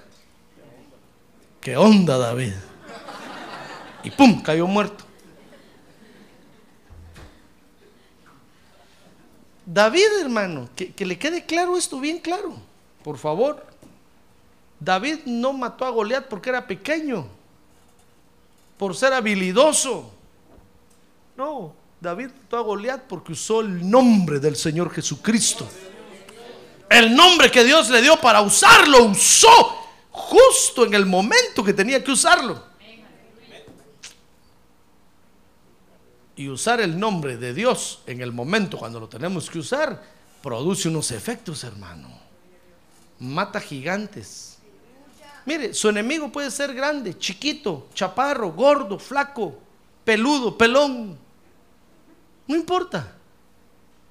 [1.60, 2.54] ¿Qué onda, David?
[4.02, 4.40] y ¡pum!
[4.42, 5.04] cayó muerto.
[9.66, 12.54] David, hermano, que, que, le quede claro esto bien claro,
[13.04, 13.64] por favor.
[14.80, 17.26] David no mató a Goliat porque era pequeño,
[18.78, 20.10] por ser habilidoso.
[21.36, 25.68] No, David mató a Goliat porque usó el nombre del Señor Jesucristo.
[26.90, 29.78] El nombre que Dios le dio para usarlo, usó
[30.10, 32.64] justo en el momento que tenía que usarlo.
[36.34, 40.02] Y usar el nombre de Dios en el momento cuando lo tenemos que usar
[40.42, 42.10] produce unos efectos, hermano.
[43.20, 44.58] Mata gigantes.
[45.46, 49.56] Mire, su enemigo puede ser grande, chiquito, chaparro, gordo, flaco,
[50.04, 51.16] peludo, pelón.
[52.48, 53.19] No importa.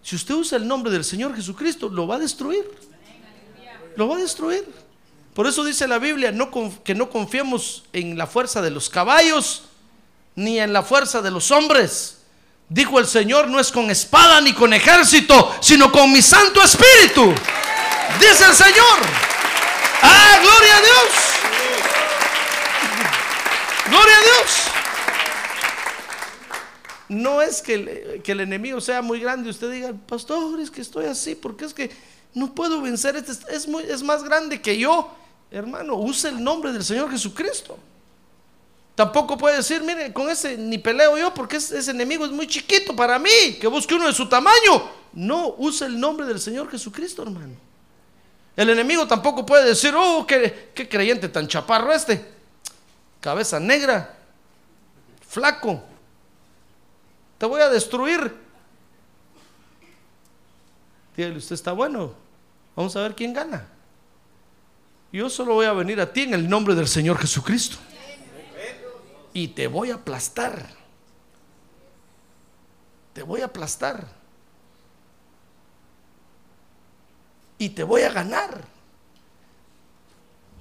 [0.03, 2.65] Si usted usa el nombre del Señor Jesucristo, lo va a destruir.
[3.95, 4.65] Lo va a destruir.
[5.33, 6.33] Por eso dice la Biblia
[6.83, 9.63] que no confiemos en la fuerza de los caballos
[10.35, 12.17] ni en la fuerza de los hombres.
[12.69, 17.33] Dijo el Señor, no es con espada ni con ejército, sino con mi Santo Espíritu.
[18.19, 18.99] Dice el Señor.
[20.01, 21.09] Ah, gloria a Dios.
[23.89, 24.51] Gloria a Dios.
[27.09, 30.69] No es que el, que el enemigo sea muy grande y usted diga, pastor, es
[30.69, 31.89] que estoy así, porque es que
[32.35, 35.11] no puedo vencer, este es, muy, es más grande que yo.
[35.49, 37.77] Hermano, use el nombre del Señor Jesucristo.
[38.93, 42.95] Tampoco puede decir, mire, con ese ni peleo yo porque ese, enemigo es muy chiquito
[42.95, 44.91] para mí, que busque uno de su tamaño.
[45.13, 47.55] No, use el nombre del Señor Jesucristo, hermano.
[48.55, 52.23] El enemigo tampoco puede decir, oh, qué, qué creyente tan chaparro este.
[53.19, 54.15] Cabeza negra,
[55.27, 55.88] flaco.
[57.39, 58.35] Te voy a destruir.
[61.15, 62.13] Dígale, usted está bueno.
[62.75, 63.65] Vamos a ver quién gana.
[65.11, 67.77] Yo solo voy a venir a ti en el nombre del Señor Jesucristo.
[69.33, 70.69] Y te voy a aplastar.
[73.13, 74.05] Te voy a aplastar.
[77.57, 78.65] Y te voy a ganar.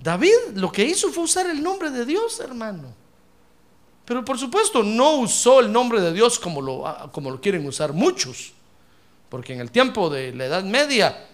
[0.01, 2.95] David lo que hizo fue usar el nombre de Dios, hermano.
[4.09, 7.93] Pero por supuesto no usó el nombre de Dios como lo, como lo quieren usar
[7.93, 8.55] muchos.
[9.29, 11.27] Porque en el tiempo de la Edad Media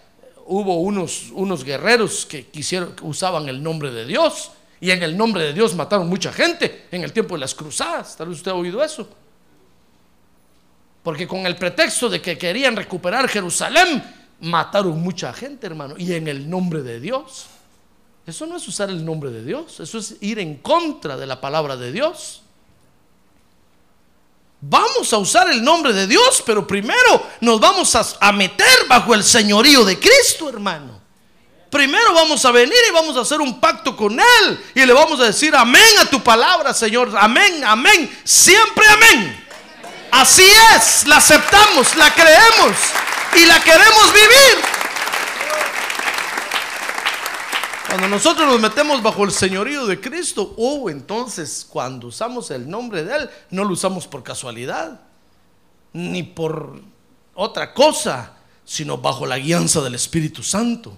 [0.47, 4.51] hubo unos, unos guerreros que quisieron, usaban el nombre de Dios
[4.81, 8.17] y en el nombre de Dios mataron mucha gente en el tiempo de las cruzadas.
[8.17, 9.07] Tal vez usted ha oído eso.
[11.01, 14.03] Porque con el pretexto de que querían recuperar Jerusalén,
[14.41, 17.45] mataron mucha gente, hermano, y en el nombre de Dios.
[18.27, 21.39] Eso no es usar el nombre de Dios, eso es ir en contra de la
[21.39, 22.41] palabra de Dios.
[24.61, 29.23] Vamos a usar el nombre de Dios, pero primero nos vamos a, meter bajo el
[29.23, 31.01] señorío de Cristo, hermano.
[31.69, 35.19] Primero vamos a venir y vamos a hacer un pacto con Él y le vamos
[35.19, 37.11] a decir amén a tu palabra, Señor.
[37.17, 38.21] Amén, amén.
[38.23, 39.45] Siempre amén.
[40.11, 42.77] Así es, la aceptamos, la creemos
[43.35, 44.74] y la queremos vivir.
[47.95, 53.05] Cuando nosotros nos metemos bajo el señorío de Cristo, oh, entonces cuando usamos el nombre
[53.05, 54.99] de Él, no lo usamos por casualidad,
[55.93, 56.81] ni por
[57.35, 58.33] otra cosa,
[58.65, 60.97] sino bajo la guianza del Espíritu Santo.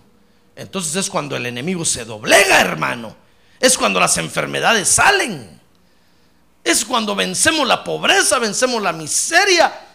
[0.55, 3.15] Entonces es cuando el enemigo se doblega, hermano.
[3.59, 5.61] Es cuando las enfermedades salen.
[6.63, 9.86] Es cuando vencemos la pobreza, vencemos la miseria,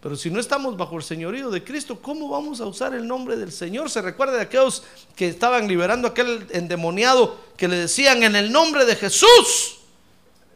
[0.00, 3.36] pero si no estamos bajo el señorío de Cristo, ¿cómo vamos a usar el nombre
[3.36, 3.90] del Señor?
[3.90, 4.82] Se recuerda de aquellos
[5.14, 9.80] que estaban liberando a aquel endemoniado que le decían en el nombre de Jesús,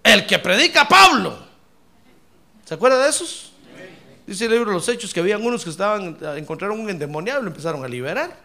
[0.03, 1.37] el que predica Pablo.
[2.65, 3.53] ¿Se acuerda de esos?
[4.27, 7.43] Dice el libro de los Hechos que habían unos que estaban, encontraron un endemoniado y
[7.43, 8.43] lo empezaron a liberar.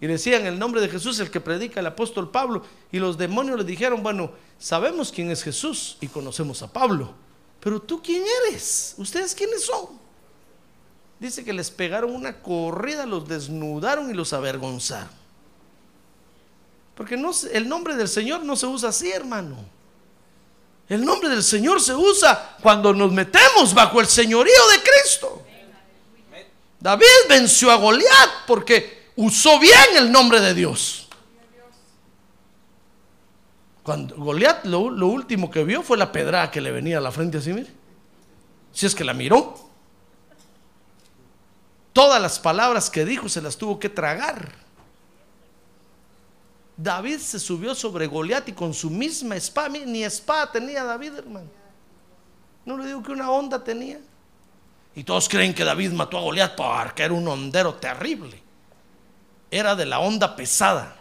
[0.00, 2.64] Y decían en el nombre de Jesús, el que predica el apóstol Pablo.
[2.90, 7.14] Y los demonios le dijeron, bueno, sabemos quién es Jesús y conocemos a Pablo.
[7.60, 8.96] Pero tú quién eres?
[8.98, 10.03] ¿Ustedes quiénes son?
[11.24, 15.10] Dice que les pegaron una corrida, los desnudaron y los avergonzaron.
[16.94, 19.56] Porque no, el nombre del Señor no se usa así, hermano.
[20.88, 25.42] El nombre del Señor se usa cuando nos metemos bajo el señorío de Cristo.
[26.78, 31.08] David venció a Goliat porque usó bien el nombre de Dios.
[33.82, 37.10] Cuando Goliat lo, lo, último que vio fue la pedrada que le venía a la
[37.10, 37.70] frente así, mire.
[38.72, 39.63] Si es que la miró.
[41.94, 44.50] Todas las palabras que dijo se las tuvo que tragar.
[46.76, 51.48] David se subió sobre Goliat y con su misma espada, ni espada tenía David, hermano.
[52.66, 54.00] No le digo que una onda tenía.
[54.96, 58.42] Y todos creen que David mató a Goliat porque era un hondero terrible.
[59.48, 60.96] Era de la onda pesada.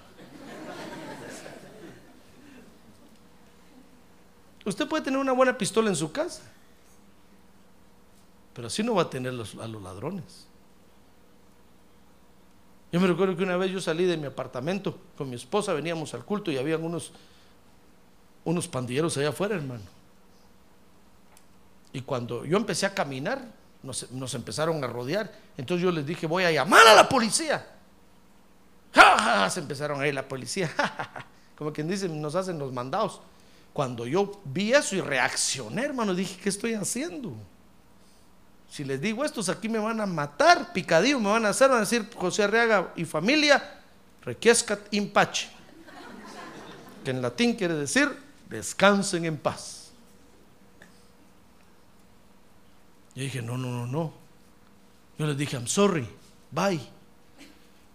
[4.63, 6.43] Usted puede tener una buena pistola en su casa,
[8.53, 10.52] pero así no va a tener a los ladrones.
[12.93, 16.13] Yo me recuerdo que una vez yo salí de mi apartamento con mi esposa, veníamos
[16.13, 17.11] al culto y habían unos,
[18.45, 19.81] unos pandilleros allá afuera, hermano.
[21.91, 23.47] Y cuando yo empecé a caminar,
[23.81, 25.31] nos, empezaron a rodear.
[25.57, 27.65] Entonces yo les dije, voy a llamar a la policía.
[29.49, 30.69] Se empezaron a ir la policía.
[31.57, 33.21] Como quien dice, nos hacen los mandados.
[33.73, 37.33] Cuando yo vi eso y reaccioné, hermano, dije, ¿qué estoy haciendo?
[38.73, 41.77] Si les digo estos aquí me van a matar, picadillo me van a hacer, van
[41.77, 43.79] a decir José Arriaga y familia,
[44.23, 45.47] requiescat in pace,
[47.03, 48.09] que en latín quiere decir
[48.49, 49.91] descansen en paz.
[53.13, 54.11] Yo dije, no, no, no, no.
[55.19, 56.09] Yo les dije, I'm sorry,
[56.49, 56.81] bye.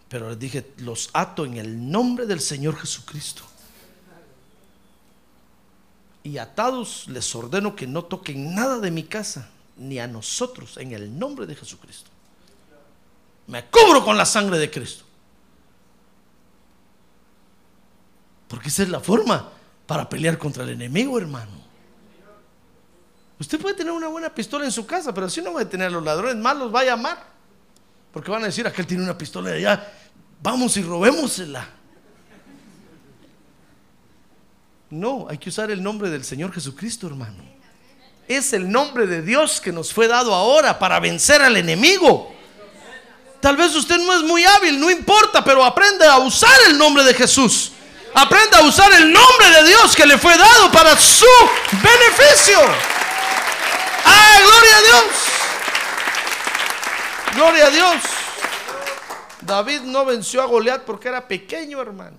[0.08, 3.42] Pero les dije, los ato en el nombre del Señor Jesucristo.
[6.22, 10.92] Y atados les ordeno que no toquen nada de mi casa, ni a nosotros, en
[10.92, 12.10] el nombre de Jesucristo.
[13.46, 15.04] Me cubro con la sangre de Cristo.
[18.48, 19.50] Porque esa es la forma
[19.86, 21.68] para pelear contra el enemigo, hermano.
[23.38, 25.86] Usted puede tener una buena pistola en su casa, pero si no va a tener
[25.86, 27.24] a los ladrones malos, va a llamar.
[28.12, 29.92] Porque van a decir, aquel tiene una pistola de allá,
[30.42, 31.68] vamos y robémosela.
[34.90, 37.57] No, hay que usar el nombre del Señor Jesucristo, hermano.
[38.28, 42.30] Es el nombre de Dios que nos fue dado ahora para vencer al enemigo.
[43.40, 47.04] Tal vez usted no es muy hábil, no importa, pero aprende a usar el nombre
[47.04, 47.72] de Jesús.
[48.14, 51.26] Aprenda a usar el nombre de Dios que le fue dado para su
[51.70, 52.58] beneficio.
[54.04, 55.04] ¡Ah, gloria a Dios!
[57.34, 58.02] Gloria a Dios.
[59.40, 62.18] David no venció a Goliat porque era pequeño, hermano.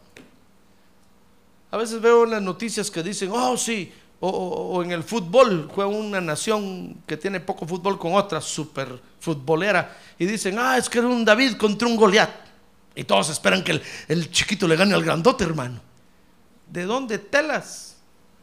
[1.72, 5.90] A veces veo en las noticias que dicen, oh sí, o, en el fútbol, juega
[5.90, 11.00] una nación que tiene poco fútbol con otra super futbolera, y dicen, ah, es que
[11.00, 12.30] era un David contra un Goliat.
[12.96, 15.80] Y todos esperan que el, el chiquito le gane al grandote, hermano.
[16.68, 17.96] ¿De dónde telas?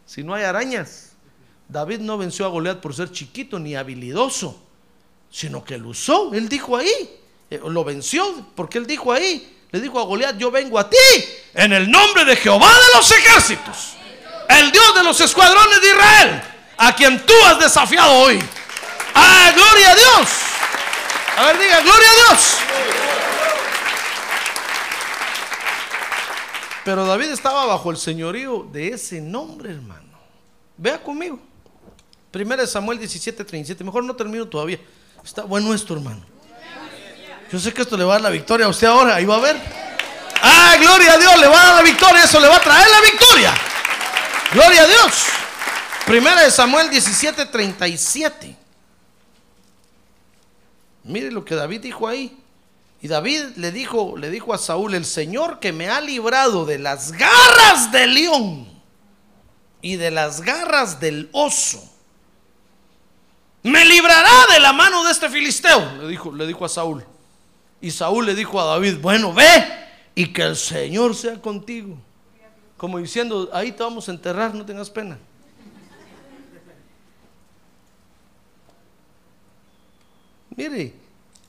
[0.07, 1.13] Si no hay arañas.
[1.69, 4.59] David no venció a Goliat por ser chiquito ni habilidoso,
[5.31, 6.33] sino que lo usó.
[6.33, 7.21] Él dijo ahí,
[7.51, 8.25] eh, lo venció,
[8.55, 10.97] porque él dijo ahí, le dijo a Goliat, yo vengo a ti
[11.55, 13.97] en el nombre de Jehová de los ejércitos,
[14.49, 16.43] el Dios de los escuadrones de Israel,
[16.77, 18.43] a quien tú has desafiado hoy.
[19.15, 20.29] ¡Ah, gloria a Dios!
[21.37, 22.57] A ver, diga, gloria a Dios.
[26.85, 30.07] Pero David estaba bajo el señorío de ese nombre, hermano.
[30.77, 31.41] Vea conmigo.
[32.31, 33.83] Primera de Samuel 17, 37.
[33.83, 34.79] Mejor no termino todavía.
[35.25, 36.21] Está bueno esto, hermano.
[37.51, 39.17] Yo sé que esto le va a dar la victoria a usted ahora.
[39.17, 39.57] Ahí va a ver.
[40.41, 41.41] ¡Ah, gloria a Dios!
[41.41, 42.25] Le va a dar la victoria.
[42.25, 43.55] Eso le va a traer la victoria.
[44.57, 45.27] Gloria a Dios.
[46.07, 48.57] Primera de Samuel 17, 37.
[51.05, 52.35] Mire lo que David dijo ahí.
[53.03, 56.79] Y David le dijo, le dijo a Saúl, el Señor que me ha librado de
[56.79, 58.67] las garras del león
[59.83, 61.85] y de las garras del oso,
[63.63, 67.05] me librará de la mano de este filisteo, le dijo, le dijo a Saúl.
[67.83, 69.45] Y Saúl le dijo a David, bueno, ve
[70.15, 71.99] y que el Señor sea contigo.
[72.77, 75.19] Como diciendo, ahí te vamos a enterrar, no tengas pena.
[80.57, 80.95] Mire,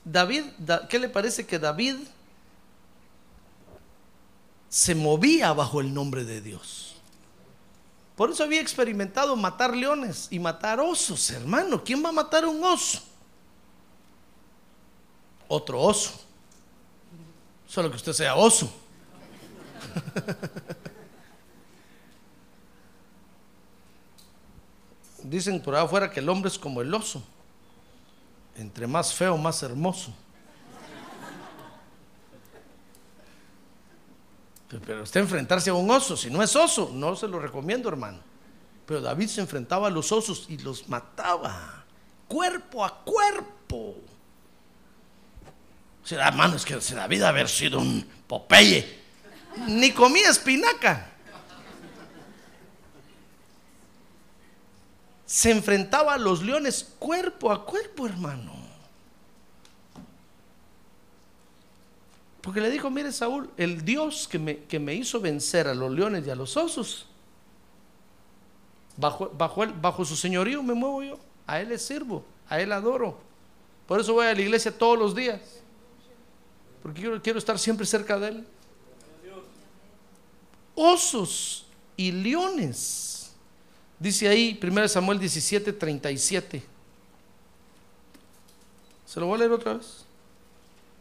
[0.04, 1.96] David, da- ¿qué le parece que David
[4.70, 6.96] se movía bajo el nombre de Dios?
[8.16, 11.84] Por eso había experimentado matar leones y matar osos, hermano.
[11.84, 13.00] ¿Quién va a matar un oso?
[15.48, 16.20] Otro oso.
[17.68, 18.72] Solo que usted sea oso.
[25.30, 27.22] Dicen por ahí afuera que el hombre es como el oso.
[28.56, 30.14] Entre más feo, más hermoso.
[34.86, 38.20] Pero- usted enfrentarse a un oso, si no es oso, no se lo recomiendo, hermano.
[38.86, 41.86] Pero David se enfrentaba a los osos y los mataba,
[42.28, 43.96] cuerpo a cuerpo.
[46.04, 49.00] O sea, hermano, es que David haber sido un Popeye,
[49.68, 51.12] ni comía espinaca.
[55.28, 58.54] Se enfrentaba a los leones cuerpo a cuerpo, hermano.
[62.42, 65.92] Porque le dijo, mire Saúl, el Dios que me, que me hizo vencer a los
[65.92, 67.06] leones y a los osos,
[68.96, 73.20] bajo, bajo, bajo su señorío me muevo yo, a Él le sirvo, a Él adoro.
[73.86, 75.42] Por eso voy a la iglesia todos los días,
[76.82, 78.48] porque quiero, quiero estar siempre cerca de Él.
[80.74, 81.66] Osos
[81.98, 83.17] y leones,
[84.00, 86.64] dice ahí 1 Samuel 17, 37.
[89.06, 90.06] Se lo voy a leer otra vez.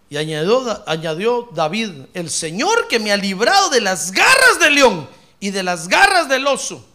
[0.09, 5.09] Y añadió, añadió David, el Señor que me ha librado de las garras del león
[5.41, 6.87] y de las garras del oso,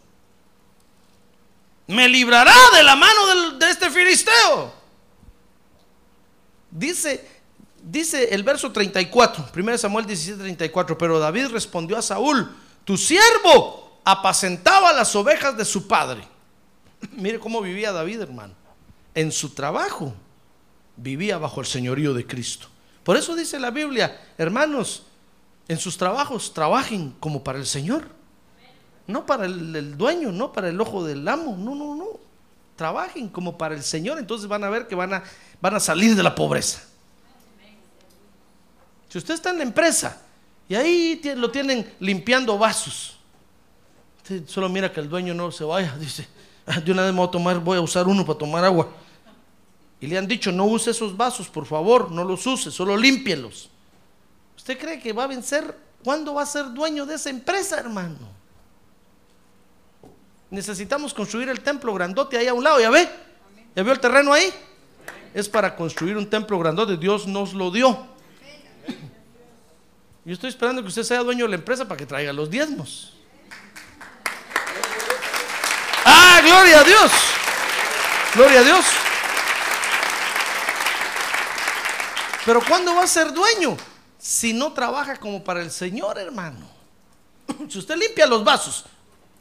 [1.88, 4.74] me librará de la mano de este filisteo.
[6.72, 7.28] Dice,
[7.84, 12.49] dice el verso 34, 1 Samuel 17, 34, pero David respondió a Saúl,
[12.86, 16.24] tu siervo apacentaba las ovejas de su padre.
[17.12, 18.54] Mire cómo vivía David, hermano.
[19.14, 20.14] En su trabajo
[20.95, 22.68] vivía bajo el señorío de Cristo.
[23.04, 25.04] Por eso dice la Biblia, hermanos,
[25.68, 28.10] en sus trabajos trabajen como para el Señor.
[29.08, 32.08] No para el, dueño, no para el ojo del amo, no, no, no.
[32.76, 35.24] Trabajen como para el Señor, entonces van a ver que van a,
[35.60, 36.84] van a salir de la pobreza.
[39.10, 40.22] Si usted está en la empresa
[40.70, 43.18] y ahí lo tienen limpiando vasos,
[44.47, 46.27] solo mira que el dueño no se vaya, dice,
[46.65, 48.89] "Ah, de una vez me voy a tomar, voy a usar uno para tomar agua.
[49.99, 53.69] Y le han dicho, no use esos vasos, por favor, no los use, solo límpielos.
[54.57, 55.77] ¿Usted cree que va a vencer?
[56.03, 58.17] ¿Cuándo va a ser dueño de esa empresa, hermano?
[60.49, 63.07] Necesitamos construir el templo grandote ahí a un lado, ¿ya ve?
[63.75, 64.51] ¿Ya vio el terreno ahí?
[65.34, 68.07] Es para construir un templo grandote, Dios nos lo dio.
[70.25, 73.13] Yo estoy esperando que usted sea dueño de la empresa para que traiga los diezmos.
[76.42, 77.12] ¡Ah, gloria a Dios!
[78.34, 78.86] Gloria a Dios.
[82.46, 83.78] Pero ¿cuándo va a ser dueño?
[84.18, 86.68] Si no trabaja como para el Señor, hermano.
[87.70, 88.86] Si usted limpia los vasos,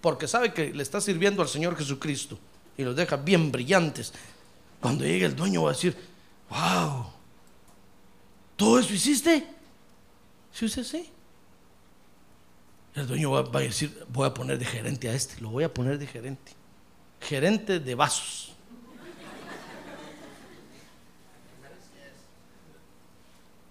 [0.03, 2.39] porque sabe que le está sirviendo al Señor Jesucristo
[2.77, 4.13] y los deja bien brillantes,
[4.79, 5.97] cuando llegue el dueño va a decir,
[6.51, 7.07] wow,
[8.57, 9.47] ¿todo eso hiciste?
[10.53, 11.11] Sí, usted sí.
[12.95, 15.65] El dueño va, va a decir, voy a poner de gerente a este, lo voy
[15.65, 16.60] a poner de gerente.
[17.21, 18.53] Gerente de vasos.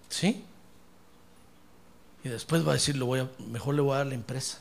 [0.08, 0.44] ¿Sí?
[2.22, 4.58] Y después va a decir, lo voy a, mejor le voy a dar la empresa.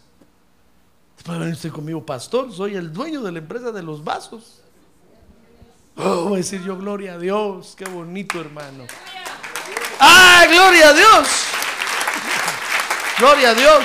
[1.15, 4.03] Después va a venir usted conmigo, pastor, soy el dueño de la empresa de los
[4.03, 4.61] vasos.
[5.97, 8.85] Oh, voy a decir yo, gloria a Dios, qué bonito hermano.
[9.99, 11.27] ¡Ah, gloria a Dios!
[13.19, 13.83] Gloria a Dios.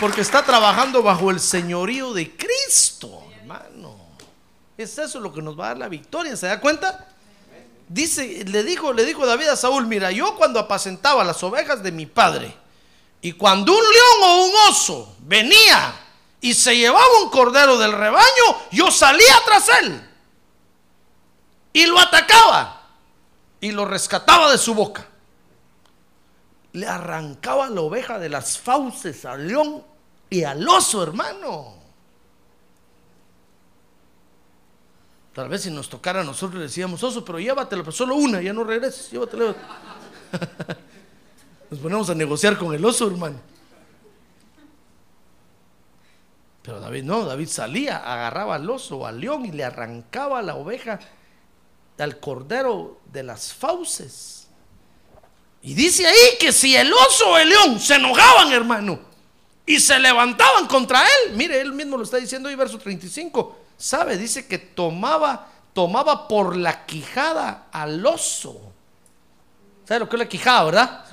[0.00, 3.96] Porque está trabajando bajo el señorío de Cristo, hermano.
[4.76, 7.08] Es eso lo que nos va a dar la victoria, ¿se da cuenta?
[7.88, 11.92] Dice, le dijo, le dijo David a Saúl, mira, yo cuando apacentaba las ovejas de
[11.92, 12.56] mi padre,
[13.20, 15.94] y cuando un león o un oso venía
[16.40, 20.10] y se llevaba un cordero del rebaño, yo salía tras él
[21.72, 22.82] y lo atacaba
[23.60, 25.06] y lo rescataba de su boca.
[26.74, 29.82] Le arrancaba la oveja de las fauces al león
[30.30, 31.74] y al oso, hermano.
[35.32, 38.40] Tal vez si nos tocara a nosotros le decíamos, oso, pero llévatelo, pero solo una,
[38.40, 39.50] ya no regreses, llévatelo.
[41.70, 43.40] Nos ponemos a negociar con el oso, hermano.
[46.62, 51.00] Pero David no, David salía, agarraba al oso al león y le arrancaba la oveja
[51.98, 54.43] al cordero de las fauces.
[55.66, 59.00] Y dice ahí que si el oso o el león se enojaban, hermano,
[59.64, 64.18] y se levantaban contra él, mire, él mismo lo está diciendo ahí, verso 35, sabe,
[64.18, 68.60] dice que tomaba, tomaba por la quijada al oso.
[69.88, 71.06] ¿Sabe lo que es la quijada, verdad?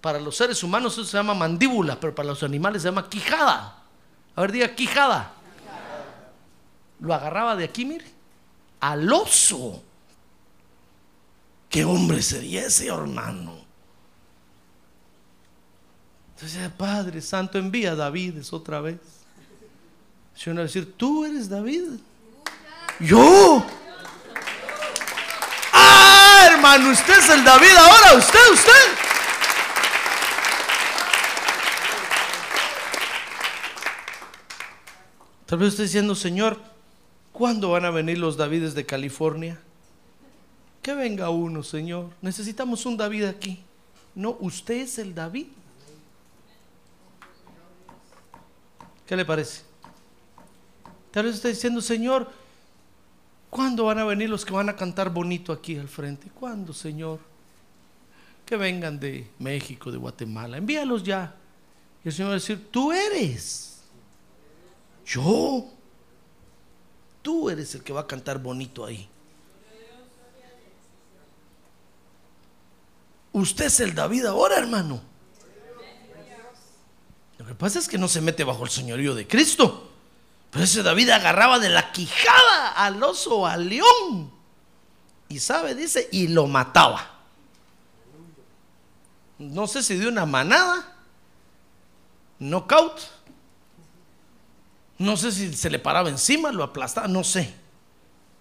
[0.00, 3.82] Para los seres humanos eso se llama mandíbula, pero para los animales se llama quijada.
[4.36, 5.32] A ver, diga quijada.
[7.00, 8.06] Lo agarraba de aquí, mire,
[8.78, 9.82] al oso.
[11.74, 13.58] ¿Qué hombre sería ese hermano?
[16.36, 19.00] Entonces, Padre Santo, envía a David otra vez.
[20.36, 21.98] Si uno va a decir, tú eres David.
[23.00, 23.66] Yo.
[25.72, 28.70] Ah, hermano, usted es el David ahora, usted, usted.
[35.46, 36.56] Tal vez usted diciendo, Señor,
[37.32, 39.60] ¿cuándo van a venir los Davides de California?
[40.84, 42.10] Que venga uno, Señor.
[42.20, 43.64] Necesitamos un David aquí.
[44.14, 45.46] No, usted es el David.
[49.06, 49.62] ¿Qué le parece?
[51.10, 52.30] Tal vez está diciendo, Señor,
[53.48, 56.28] ¿cuándo van a venir los que van a cantar bonito aquí al frente?
[56.28, 57.18] ¿Cuándo, Señor?
[58.44, 60.58] Que vengan de México, de Guatemala.
[60.58, 61.34] Envíalos ya.
[62.04, 63.84] Y el Señor va a decir, tú eres.
[65.06, 65.64] Yo.
[67.22, 69.08] Tú eres el que va a cantar bonito ahí.
[73.34, 75.02] Usted es el David ahora, hermano.
[77.36, 79.90] Lo que pasa es que no se mete bajo el señorío de Cristo.
[80.50, 84.30] Pero ese David agarraba de la quijada al oso al león.
[85.28, 87.10] Y sabe, dice, y lo mataba.
[89.40, 90.96] No sé si de una manada,
[92.38, 93.00] knockout.
[94.98, 97.52] No sé si se le paraba encima, lo aplastaba, no sé.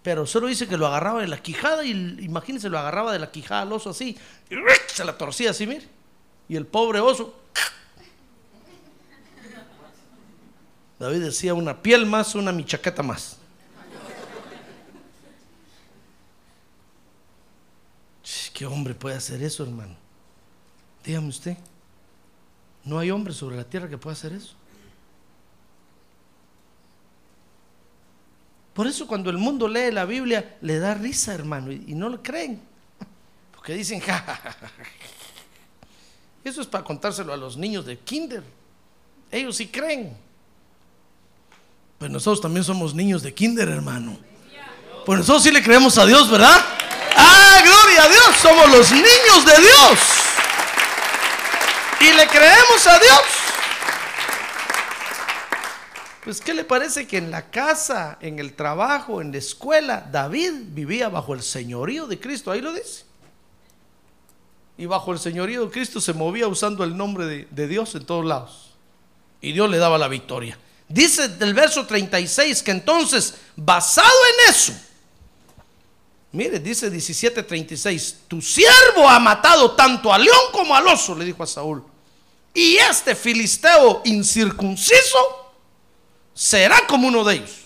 [0.03, 3.31] Pero solo dice que lo agarraba de la quijada, y imagínense, lo agarraba de la
[3.31, 4.17] quijada al oso así,
[4.49, 4.55] y
[4.87, 5.87] se la torcía así, mire.
[6.49, 7.39] Y el pobre oso.
[10.99, 13.37] David decía, una piel más, una michaqueta más.
[18.53, 19.95] ¿Qué hombre puede hacer eso, hermano?
[21.03, 21.57] Dígame usted.
[22.83, 24.55] No hay hombre sobre la tierra que pueda hacer eso.
[28.73, 32.23] Por eso cuando el mundo lee la Biblia le da risa, hermano, y, no lo
[32.23, 32.61] creen.
[33.53, 34.69] Porque dicen, "Ja, ja, ja, ja".
[36.43, 38.43] Eso es para contárselo a los niños de kinder.
[39.31, 40.17] Ellos sí creen.
[41.97, 44.17] Pues nosotros también somos niños de kinder, hermano.
[45.05, 46.61] Pues nosotros sí le creemos a Dios, ¿verdad?
[47.15, 48.35] ¡Ah, gloria a Dios!
[48.41, 49.99] Somos los niños de Dios.
[52.01, 53.21] Y le creemos a Dios.
[56.23, 60.51] Pues, ¿qué le parece que en la casa, en el trabajo, en la escuela, David
[60.67, 62.49] vivía bajo el señorío de Cristo?
[62.49, 63.03] Ahí lo dice.
[64.77, 68.25] Y bajo el señorío de Cristo se movía usando el nombre de, Dios en todos
[68.25, 68.71] lados.
[69.41, 70.57] Y Dios le daba la victoria.
[70.87, 74.73] Dice del verso 36 que entonces, basado en eso,
[76.31, 81.43] mire, dice 17:36, tu siervo ha matado tanto al león como al oso, le dijo
[81.43, 81.83] a Saúl.
[82.53, 85.42] Y este filisteo incircunciso
[86.33, 87.59] será como uno de ellos,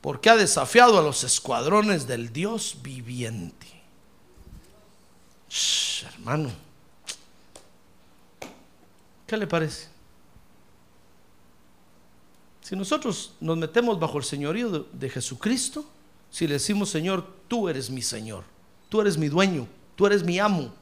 [0.00, 3.66] porque ha desafiado a los escuadrones del Dios viviente.
[6.14, 6.50] Hermano,
[9.26, 9.88] ¿qué le parece?
[12.62, 15.84] Si nosotros nos metemos bajo el señorío de, de Jesucristo,
[16.30, 18.44] si le decimos, Señor, tú eres mi Señor,
[18.88, 20.72] tú eres mi dueño, tú eres mi amo,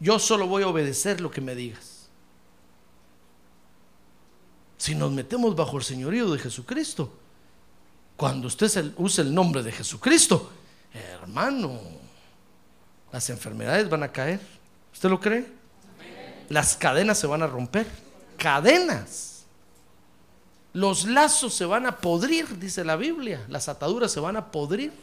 [0.00, 1.99] yo solo voy a obedecer lo que me digas.
[4.80, 7.12] Si nos metemos bajo el señorío de Jesucristo,
[8.16, 10.50] cuando usted use el nombre de Jesucristo,
[10.94, 11.78] hermano,
[13.12, 14.40] las enfermedades van a caer.
[14.90, 15.46] ¿Usted lo cree?
[16.48, 17.86] Las cadenas se van a romper.
[18.38, 19.44] Cadenas.
[20.72, 23.44] Los lazos se van a podrir, dice la Biblia.
[23.50, 24.94] Las ataduras se van a podrir.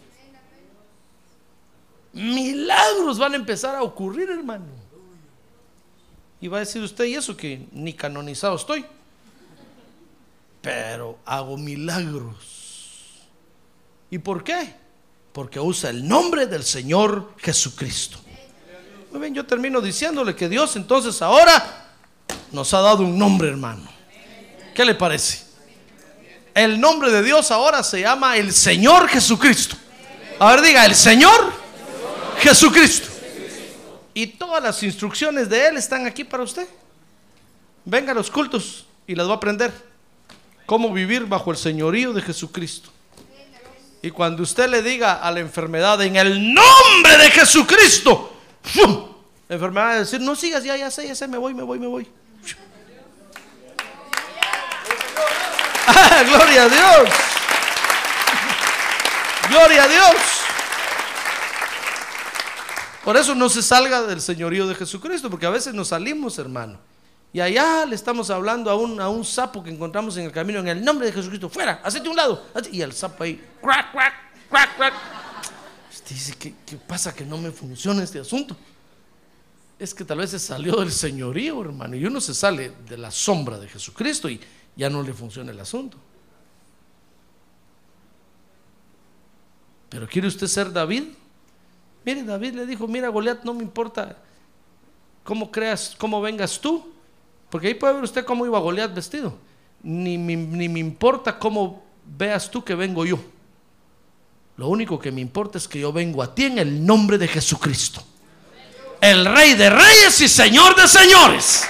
[2.13, 4.65] Milagros van a empezar a ocurrir, hermano.
[6.41, 8.83] Y va a decir usted, y eso que ni canonizado estoy.
[10.61, 12.57] Pero hago milagros.
[14.09, 14.73] ¿Y por qué?
[15.33, 18.19] Porque usa el nombre del Señor Jesucristo.
[19.11, 21.87] Muy bien, yo termino diciéndole que Dios entonces ahora
[22.51, 23.87] nos ha dado un nombre, hermano.
[24.73, 25.45] ¿Qué le parece?
[26.53, 29.75] El nombre de Dios ahora se llama el Señor Jesucristo.
[30.39, 31.53] A ver, diga, el Señor
[32.39, 33.07] Jesucristo.
[34.13, 36.67] Y todas las instrucciones de Él están aquí para usted.
[37.85, 39.71] Venga a los cultos y las va a aprender.
[40.67, 42.91] Cómo vivir bajo el señorío de Jesucristo.
[44.01, 48.33] Y cuando usted le diga a la enfermedad en el nombre de Jesucristo,
[49.47, 51.63] la enfermedad va a decir, no sigas, ya, ya sé, ya sé, me voy, me
[51.63, 52.07] voy, me voy.
[55.87, 57.09] ¡Ah, gloria a Dios!
[59.49, 60.15] ¡Gloria a Dios!
[63.05, 66.77] Por eso no se salga del señorío de Jesucristo, porque a veces nos salimos, hermano.
[67.37, 70.57] Y allá le estamos hablando a un, a un sapo que encontramos en el camino,
[70.57, 72.43] en el nombre de Jesucristo, fuera, hacete un lado.
[72.71, 74.13] Y el sapo ahí, crack, crack,
[74.49, 74.93] crack, crack.
[75.93, 78.57] Usted dice, ¿qué, qué pasa que no me funciona este asunto?
[79.77, 83.11] Es que tal vez se salió del señorío, hermano, y uno se sale de la
[83.11, 84.41] sombra de Jesucristo y
[84.75, 85.95] ya no le funciona el asunto.
[89.89, 91.03] Pero ¿quiere usted ser David?
[92.03, 94.17] Mire, David le dijo, mira, Goliat, no me importa
[95.23, 96.96] cómo creas, cómo vengas tú,
[97.49, 99.37] porque ahí puede ver usted cómo iba Goliat vestido.
[99.83, 103.19] Ni, me- ni me importa cómo veas tú que vengo yo.
[104.57, 107.27] Lo único que me importa es que yo vengo a ti en el nombre de
[107.27, 108.03] Jesucristo.
[108.99, 111.63] El rey de reyes y señor de señores.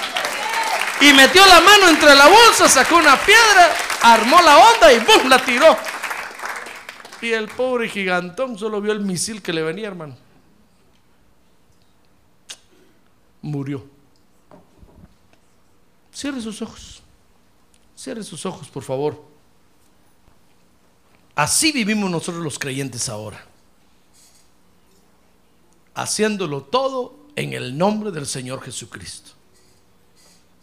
[1.01, 5.27] Y metió la mano entre la bolsa, sacó una piedra, armó la onda y ¡bum!
[5.29, 5.77] la tiró.
[7.21, 10.15] Y el pobre gigantón solo vio el misil que le venía, hermano.
[13.41, 13.85] Murió.
[16.17, 17.03] Cierre sus ojos.
[17.95, 19.23] Cierre sus ojos, por favor.
[21.35, 23.45] Así vivimos nosotros los creyentes ahora.
[25.93, 29.33] Haciéndolo todo en el nombre del Señor Jesucristo.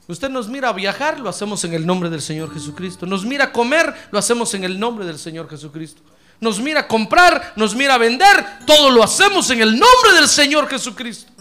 [0.08, 3.06] Usted nos mira a viajar, lo hacemos en el nombre del Señor Jesucristo.
[3.06, 6.02] Nos mira a comer, lo hacemos en el nombre del Señor Jesucristo.
[6.40, 10.26] Nos mira a comprar, nos mira a vender, todo lo hacemos en el nombre del
[10.26, 11.32] Señor Jesucristo.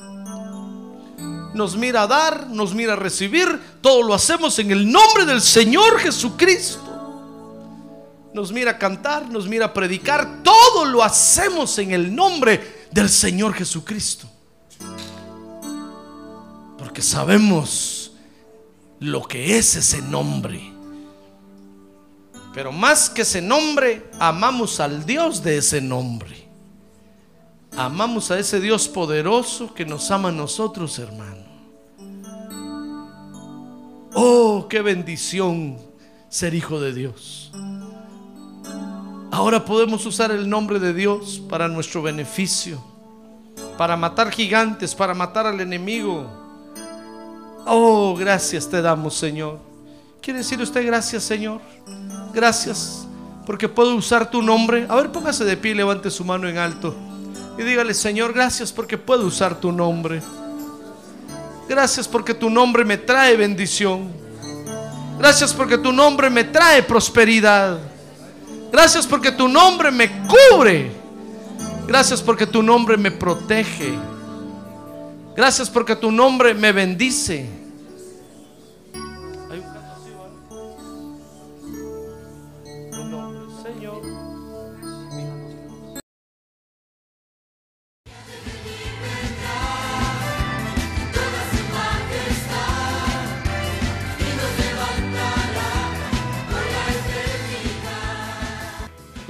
[1.54, 6.82] Nos mira dar, nos mira recibir, todo lo hacemos en el nombre del Señor Jesucristo.
[8.34, 14.28] Nos mira cantar, nos mira predicar, todo lo hacemos en el nombre del Señor Jesucristo.
[16.78, 18.12] Porque sabemos
[19.00, 20.74] lo que es ese nombre.
[22.54, 26.48] Pero más que ese nombre, amamos al Dios de ese nombre.
[27.76, 31.43] Amamos a ese Dios poderoso que nos ama a nosotros, hermano.
[34.14, 35.78] Oh, qué bendición
[36.30, 37.52] ser hijo de Dios.
[39.32, 42.84] Ahora podemos usar el nombre de Dios para nuestro beneficio,
[43.78, 46.28] para matar gigantes, para matar al enemigo.
[47.66, 49.60] Oh, gracias te damos, Señor.
[50.22, 51.62] ¿Quiere decir usted gracias, Señor?
[52.34, 53.08] Gracias
[53.46, 54.86] porque puedo usar tu nombre.
[54.90, 56.96] A ver, póngase de pie, levante su mano en alto
[57.58, 60.22] y dígale, Señor, gracias porque puedo usar tu nombre.
[61.74, 64.12] Gracias porque tu nombre me trae bendición.
[65.18, 67.80] Gracias porque tu nombre me trae prosperidad.
[68.72, 70.92] Gracias porque tu nombre me cubre.
[71.88, 73.92] Gracias porque tu nombre me protege.
[75.36, 77.50] Gracias porque tu nombre me bendice.